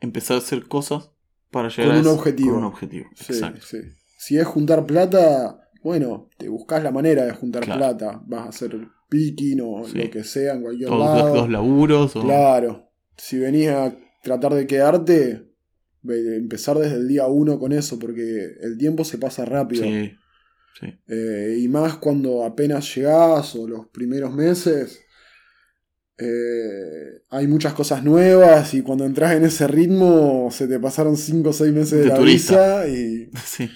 empezar 0.00 0.36
a 0.36 0.38
hacer 0.38 0.66
cosas 0.68 1.10
para 1.50 1.68
llegar 1.68 1.86
Con 1.88 1.96
a 1.96 2.00
un 2.00 2.06
eso? 2.06 2.14
objetivo. 2.14 2.50
Con 2.50 2.58
un 2.58 2.64
objetivo, 2.64 3.06
Sí, 3.14 3.32
exacto. 3.32 3.60
sí. 3.66 3.78
Si 4.18 4.38
es 4.38 4.46
juntar 4.46 4.86
plata, 4.86 5.68
bueno, 5.82 6.28
te 6.38 6.48
buscas 6.48 6.82
la 6.82 6.92
manera 6.92 7.24
de 7.24 7.32
juntar 7.32 7.64
Claro. 7.64 7.78
plata. 7.80 8.22
Vas 8.26 8.46
a 8.46 8.48
hacer 8.50 8.76
picking 9.08 9.60
o 9.62 9.84
Sí. 9.84 9.98
lo 9.98 10.10
que 10.10 10.22
sea 10.24 10.54
en 10.54 10.62
cualquier 10.62 10.88
Todos 10.88 11.16
lado. 11.18 11.34
los, 11.36 11.50
laburos. 11.50 12.16
O... 12.16 12.22
Claro. 12.22 12.88
Si 13.16 13.38
venís 13.38 13.68
a 13.68 13.94
tratar 14.22 14.54
de 14.54 14.66
quedarte, 14.66 15.48
empezar 16.04 16.78
desde 16.78 16.96
el 16.96 17.08
día 17.08 17.26
uno 17.26 17.58
con 17.58 17.72
eso, 17.72 17.98
porque 17.98 18.52
el 18.60 18.78
tiempo 18.78 19.04
se 19.04 19.18
pasa 19.18 19.44
rápido. 19.44 19.82
Sí, 19.84 20.12
sí. 20.80 20.86
Eh, 21.08 21.56
y 21.60 21.68
más 21.68 21.96
cuando 21.96 22.44
apenas 22.44 22.94
llegás 22.94 23.54
o 23.56 23.66
los 23.68 23.88
primeros 23.88 24.32
meses. 24.32 25.00
Eh, 26.22 27.22
hay 27.30 27.46
muchas 27.46 27.72
cosas 27.74 28.02
nuevas 28.04 28.74
y 28.74 28.82
cuando 28.82 29.04
entras 29.04 29.34
en 29.36 29.44
ese 29.44 29.66
ritmo 29.66 30.48
se 30.52 30.66
te 30.68 30.78
pasaron 30.78 31.16
5 31.16 31.48
o 31.50 31.52
6 31.52 31.72
meses 31.72 31.90
de, 31.92 32.02
De 32.04 32.08
la 32.08 32.16
turista. 32.16 32.84
visa 32.84 32.88
y... 32.88 33.30
Sí. 33.44 33.70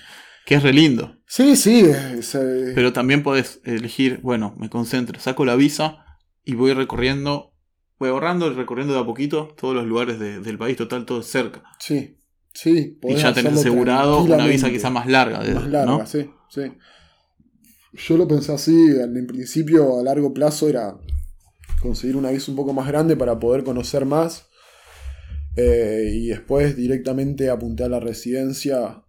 Que 0.44 0.54
es 0.56 0.62
re 0.62 0.72
lindo. 0.72 1.16
Sí, 1.26 1.56
sí. 1.56 1.80
es, 1.80 2.35
eh, 2.37 2.72
Pero 2.74 2.92
también 2.92 3.22
podés 3.24 3.61
elegir, 3.64 4.20
bueno, 4.22 4.54
me 4.59 4.70
concentro, 4.70 5.18
saco 5.18 5.44
la 5.44 5.56
visa 5.56 6.04
y 6.44 6.54
voy 6.54 6.72
recorriendo, 6.72 7.52
voy 7.98 8.11
ahorrando 8.11 8.46
y 8.46 8.54
recorriendo 8.54 8.94
de 8.94 9.00
a 9.00 9.04
poquito 9.04 9.48
todos 9.59 9.74
los 9.74 9.85
lugares 9.87 10.20
de- 10.20 10.38
del 10.38 10.56
país, 10.56 10.76
total, 10.76 11.04
todo 11.04 11.22
cerca. 11.22 11.64
sí, 11.80 12.18
sí. 12.54 12.98
Y 13.02 13.14
ya 13.16 13.32
tenés 13.35 13.54
asegurado 13.54 14.22
una 14.22 14.46
visa 14.46 14.70
quizá 14.70 14.88
más 14.88 15.09
larga. 15.09 15.42
de- 15.42 15.54
Más 15.54 15.68
larga, 15.68 15.85
¿no? 15.98 16.06
sí, 16.06 16.30
sí. 16.48 16.62
Yo 17.92 18.16
lo 18.16 18.28
pensé 18.28 18.52
así, 18.52 18.74
en 18.74 19.26
principio 19.26 19.98
a 19.98 20.02
largo 20.02 20.32
plazo 20.32 20.68
era 20.68 20.96
conseguir 21.80 22.16
una 22.16 22.30
visa 22.30 22.50
un 22.50 22.56
poco 22.56 22.72
más 22.72 22.86
grande 22.88 23.16
para 23.16 23.38
poder 23.38 23.64
conocer 23.64 24.04
más. 24.06 24.48
eh, 25.56 26.10
y 26.12 26.26
después 26.28 26.76
directamente 26.76 27.48
apunté 27.50 27.84
a 27.84 27.88
la 27.88 27.98
residencia 28.00 29.02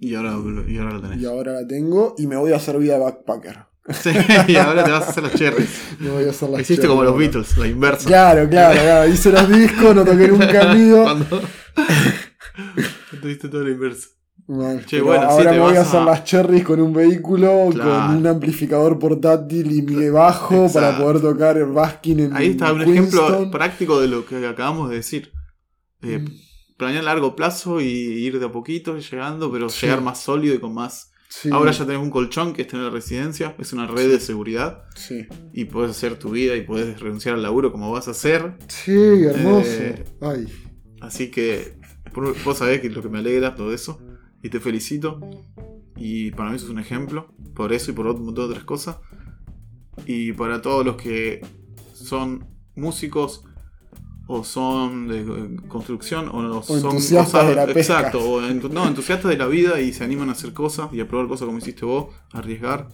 Y 0.00 0.14
ahora, 0.14 0.36
y 0.68 0.78
ahora 0.78 0.92
lo 0.94 1.00
tenés. 1.02 1.20
y 1.20 1.26
ahora 1.26 1.52
la 1.54 1.66
tengo 1.66 2.14
y 2.18 2.26
me 2.28 2.36
voy 2.36 2.52
a 2.52 2.56
hacer 2.56 2.78
vida 2.78 2.98
backpacker. 2.98 3.66
Sí, 3.90 4.10
y 4.48 4.56
ahora 4.56 4.84
te 4.84 4.90
vas 4.90 5.06
a 5.06 5.10
hacer 5.10 5.22
los 5.22 5.32
cherries. 5.34 5.70
Me 5.98 6.10
voy 6.10 6.24
a 6.24 6.30
hacer 6.30 6.50
la 6.50 6.60
Hiciste 6.60 6.86
como 6.86 7.02
los 7.04 7.16
Beatles, 7.16 7.56
la 7.56 7.66
inversa. 7.66 8.06
Claro, 8.06 8.46
claro, 8.48 8.78
claro. 8.78 9.10
Hice 9.10 9.32
los 9.32 9.48
discos, 9.48 9.94
no 9.94 10.04
toqué 10.04 10.28
nunca 10.28 10.74
mío. 10.74 11.02
Cuando... 11.04 11.40
Te 13.22 13.28
diste 13.28 13.48
todo 13.48 13.64
la 13.64 13.70
inversa. 13.70 14.08
Bueno, 14.46 14.80
Che, 14.80 14.86
pero 14.98 15.04
bueno, 15.06 15.22
sí, 15.24 15.28
ahora 15.30 15.52
me 15.52 15.58
voy 15.58 15.76
a 15.76 15.80
hacer 15.82 16.00
a- 16.00 16.04
las 16.04 16.24
cherries 16.24 16.64
con 16.64 16.80
un 16.80 16.92
vehículo, 16.92 17.68
Claro. 17.70 18.06
con 18.08 18.16
un 18.16 18.26
amplificador 18.26 18.98
portátil 18.98 19.70
y 19.72 19.82
mi 19.82 20.08
bajo 20.08 20.64
Exacto. 20.66 20.80
para 20.80 20.98
poder 20.98 21.20
tocar 21.20 21.56
el 21.58 21.66
basking 21.66 22.20
en 22.20 22.36
Ahí 22.36 22.50
está 22.50 22.72
un 22.72 22.80
ejemplo 22.82 23.50
práctico 23.50 24.00
de 24.00 24.08
lo 24.08 24.24
que 24.24 24.46
acabamos 24.46 24.88
de 24.88 24.96
decir. 24.96 25.32
Eh, 26.02 26.20
Mm. 26.20 26.28
planear 26.78 27.02
a 27.02 27.06
largo 27.06 27.34
plazo 27.36 27.80
y 27.80 27.86
ir 27.88 28.38
de 28.38 28.46
a 28.46 28.52
poquito 28.52 28.96
llegando, 28.96 29.50
pero 29.52 29.68
Sí. 29.68 29.84
llegar 29.86 30.00
más 30.00 30.20
sólido 30.22 30.54
y 30.54 30.58
con 30.60 30.72
más. 30.72 31.10
Sí, 31.28 31.50
Ahora 31.52 31.72
ya 31.72 31.84
tenés 31.84 32.00
un 32.00 32.08
colchón 32.10 32.54
que 32.54 32.62
es 32.62 32.68
tener 32.68 32.90
residencia, 32.90 33.54
es 33.58 33.74
una 33.74 33.86
red 33.86 34.08
de 34.08 34.18
seguridad 34.18 34.84
Sí, 34.94 35.26
y 35.52 35.66
puedes 35.66 35.90
hacer 35.90 36.18
tu 36.18 36.30
vida 36.30 36.56
y 36.56 36.62
puedes 36.62 36.98
renunciar 37.00 37.34
al 37.34 37.42
laburo 37.42 37.70
como 37.70 37.90
vas 37.90 38.08
a 38.08 38.12
hacer. 38.12 38.54
sí 38.68 38.92
hermoso. 39.24 39.68
Eh, 39.68 40.04
Ay, 40.22 40.46
Así 41.02 41.30
que 41.30 41.76
vos 42.44 42.56
sabés 42.56 42.80
que 42.80 42.86
es 42.86 42.94
lo 42.94 43.02
que 43.02 43.10
me 43.10 43.18
alegra 43.18 43.54
todo 43.54 43.74
eso 43.74 44.00
y 44.42 44.48
te 44.50 44.60
felicito. 44.60 45.20
Y 45.96 46.30
para 46.30 46.50
mí 46.50 46.56
eso 46.56 46.66
es 46.66 46.70
un 46.70 46.78
ejemplo, 46.78 47.34
por 47.54 47.72
eso 47.72 47.90
y 47.90 47.94
por 47.94 48.06
montón 48.06 48.34
de 48.34 48.42
otras 48.52 48.64
cosas. 48.64 48.98
Y 50.06 50.32
para 50.32 50.62
todos 50.62 50.84
los 50.86 50.96
que 50.96 51.40
son 51.92 52.46
músicos 52.76 53.44
o 54.28 54.44
son 54.44 55.08
de 55.08 55.20
eh, 55.22 55.56
construcción 55.68 56.28
o, 56.28 56.62
son 56.62 56.76
entusiastas 56.84 57.48
de 57.48 57.54
la 57.54 57.66
pesca. 57.66 57.80
Exacto, 58.00 58.20
o 58.20 58.42
entu- 58.42 58.70
no, 58.70 58.86
entusiastas 58.86 59.30
de 59.30 59.38
la 59.38 59.46
vida 59.46 59.80
y 59.80 59.92
se 59.92 60.04
animan 60.04 60.28
a 60.28 60.32
hacer 60.32 60.52
cosas 60.52 60.90
y 60.92 61.00
a 61.00 61.08
probar 61.08 61.28
cosas 61.28 61.46
como 61.46 61.58
hiciste 61.58 61.84
vos, 61.84 62.14
a 62.32 62.38
arriesgar 62.38 62.88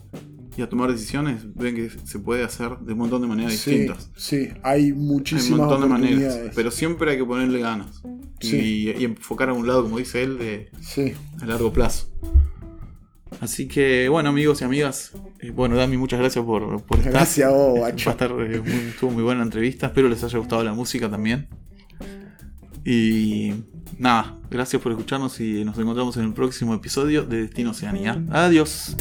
y 0.56 0.62
a 0.62 0.68
tomar 0.68 0.90
decisiones, 0.92 1.42
ven 1.54 1.74
que 1.74 1.90
se 2.04 2.18
puede 2.18 2.44
hacer 2.44 2.78
de 2.78 2.92
un 2.92 2.98
montón 3.00 3.22
de 3.22 3.28
maneras 3.28 3.52
sí, 3.54 3.70
distintas. 3.70 4.10
sí, 4.16 4.48
hay 4.62 4.84
Hay 4.84 4.92
un 4.92 5.06
muchísimas 5.06 5.60
montón 5.60 5.80
de 5.82 5.86
maneras, 5.88 6.38
pero 6.54 6.70
siempre 6.70 7.10
hay 7.12 7.16
que 7.18 7.24
ponerle 7.24 7.60
ganas. 7.60 8.02
Sí. 8.40 8.56
Y, 8.96 9.00
y 9.02 9.04
enfocar 9.04 9.48
a 9.48 9.52
un 9.52 9.66
lado, 9.66 9.82
como 9.84 9.98
dice 9.98 10.22
él, 10.22 10.38
de 10.38 10.70
Sí, 10.80 11.12
a 11.40 11.46
largo 11.46 11.72
plazo. 11.72 12.08
Así 13.40 13.66
que, 13.66 14.08
bueno, 14.08 14.28
amigos 14.28 14.60
y 14.60 14.64
amigas, 14.64 15.10
eh, 15.40 15.50
bueno, 15.50 15.74
Dami, 15.76 15.96
muchas 15.96 16.20
gracias 16.20 16.44
por, 16.44 16.82
por 16.84 16.98
estar. 16.98 17.12
gracias 17.12 17.48
a 17.48 17.50
vos, 17.50 17.66
Va 17.80 17.86
a 17.86 17.90
guacho. 17.90 18.10
estar, 18.10 18.30
eh, 18.30 18.60
muy- 18.60 18.72
estuvo 18.90 19.10
muy 19.10 19.22
buena 19.24 19.40
la 19.40 19.46
entrevista. 19.46 19.86
Espero 19.88 20.08
les 20.08 20.22
haya 20.22 20.38
gustado 20.38 20.62
la 20.62 20.72
música 20.72 21.10
también. 21.10 21.48
Y 22.84 23.52
nada, 23.98 24.38
gracias 24.50 24.80
por 24.80 24.92
escucharnos 24.92 25.40
y 25.40 25.64
nos 25.64 25.76
encontramos 25.78 26.16
en 26.16 26.24
el 26.26 26.32
próximo 26.34 26.74
episodio 26.74 27.24
de 27.24 27.42
Destino 27.42 27.70
Oceanía. 27.70 28.22
Adiós. 28.30 28.94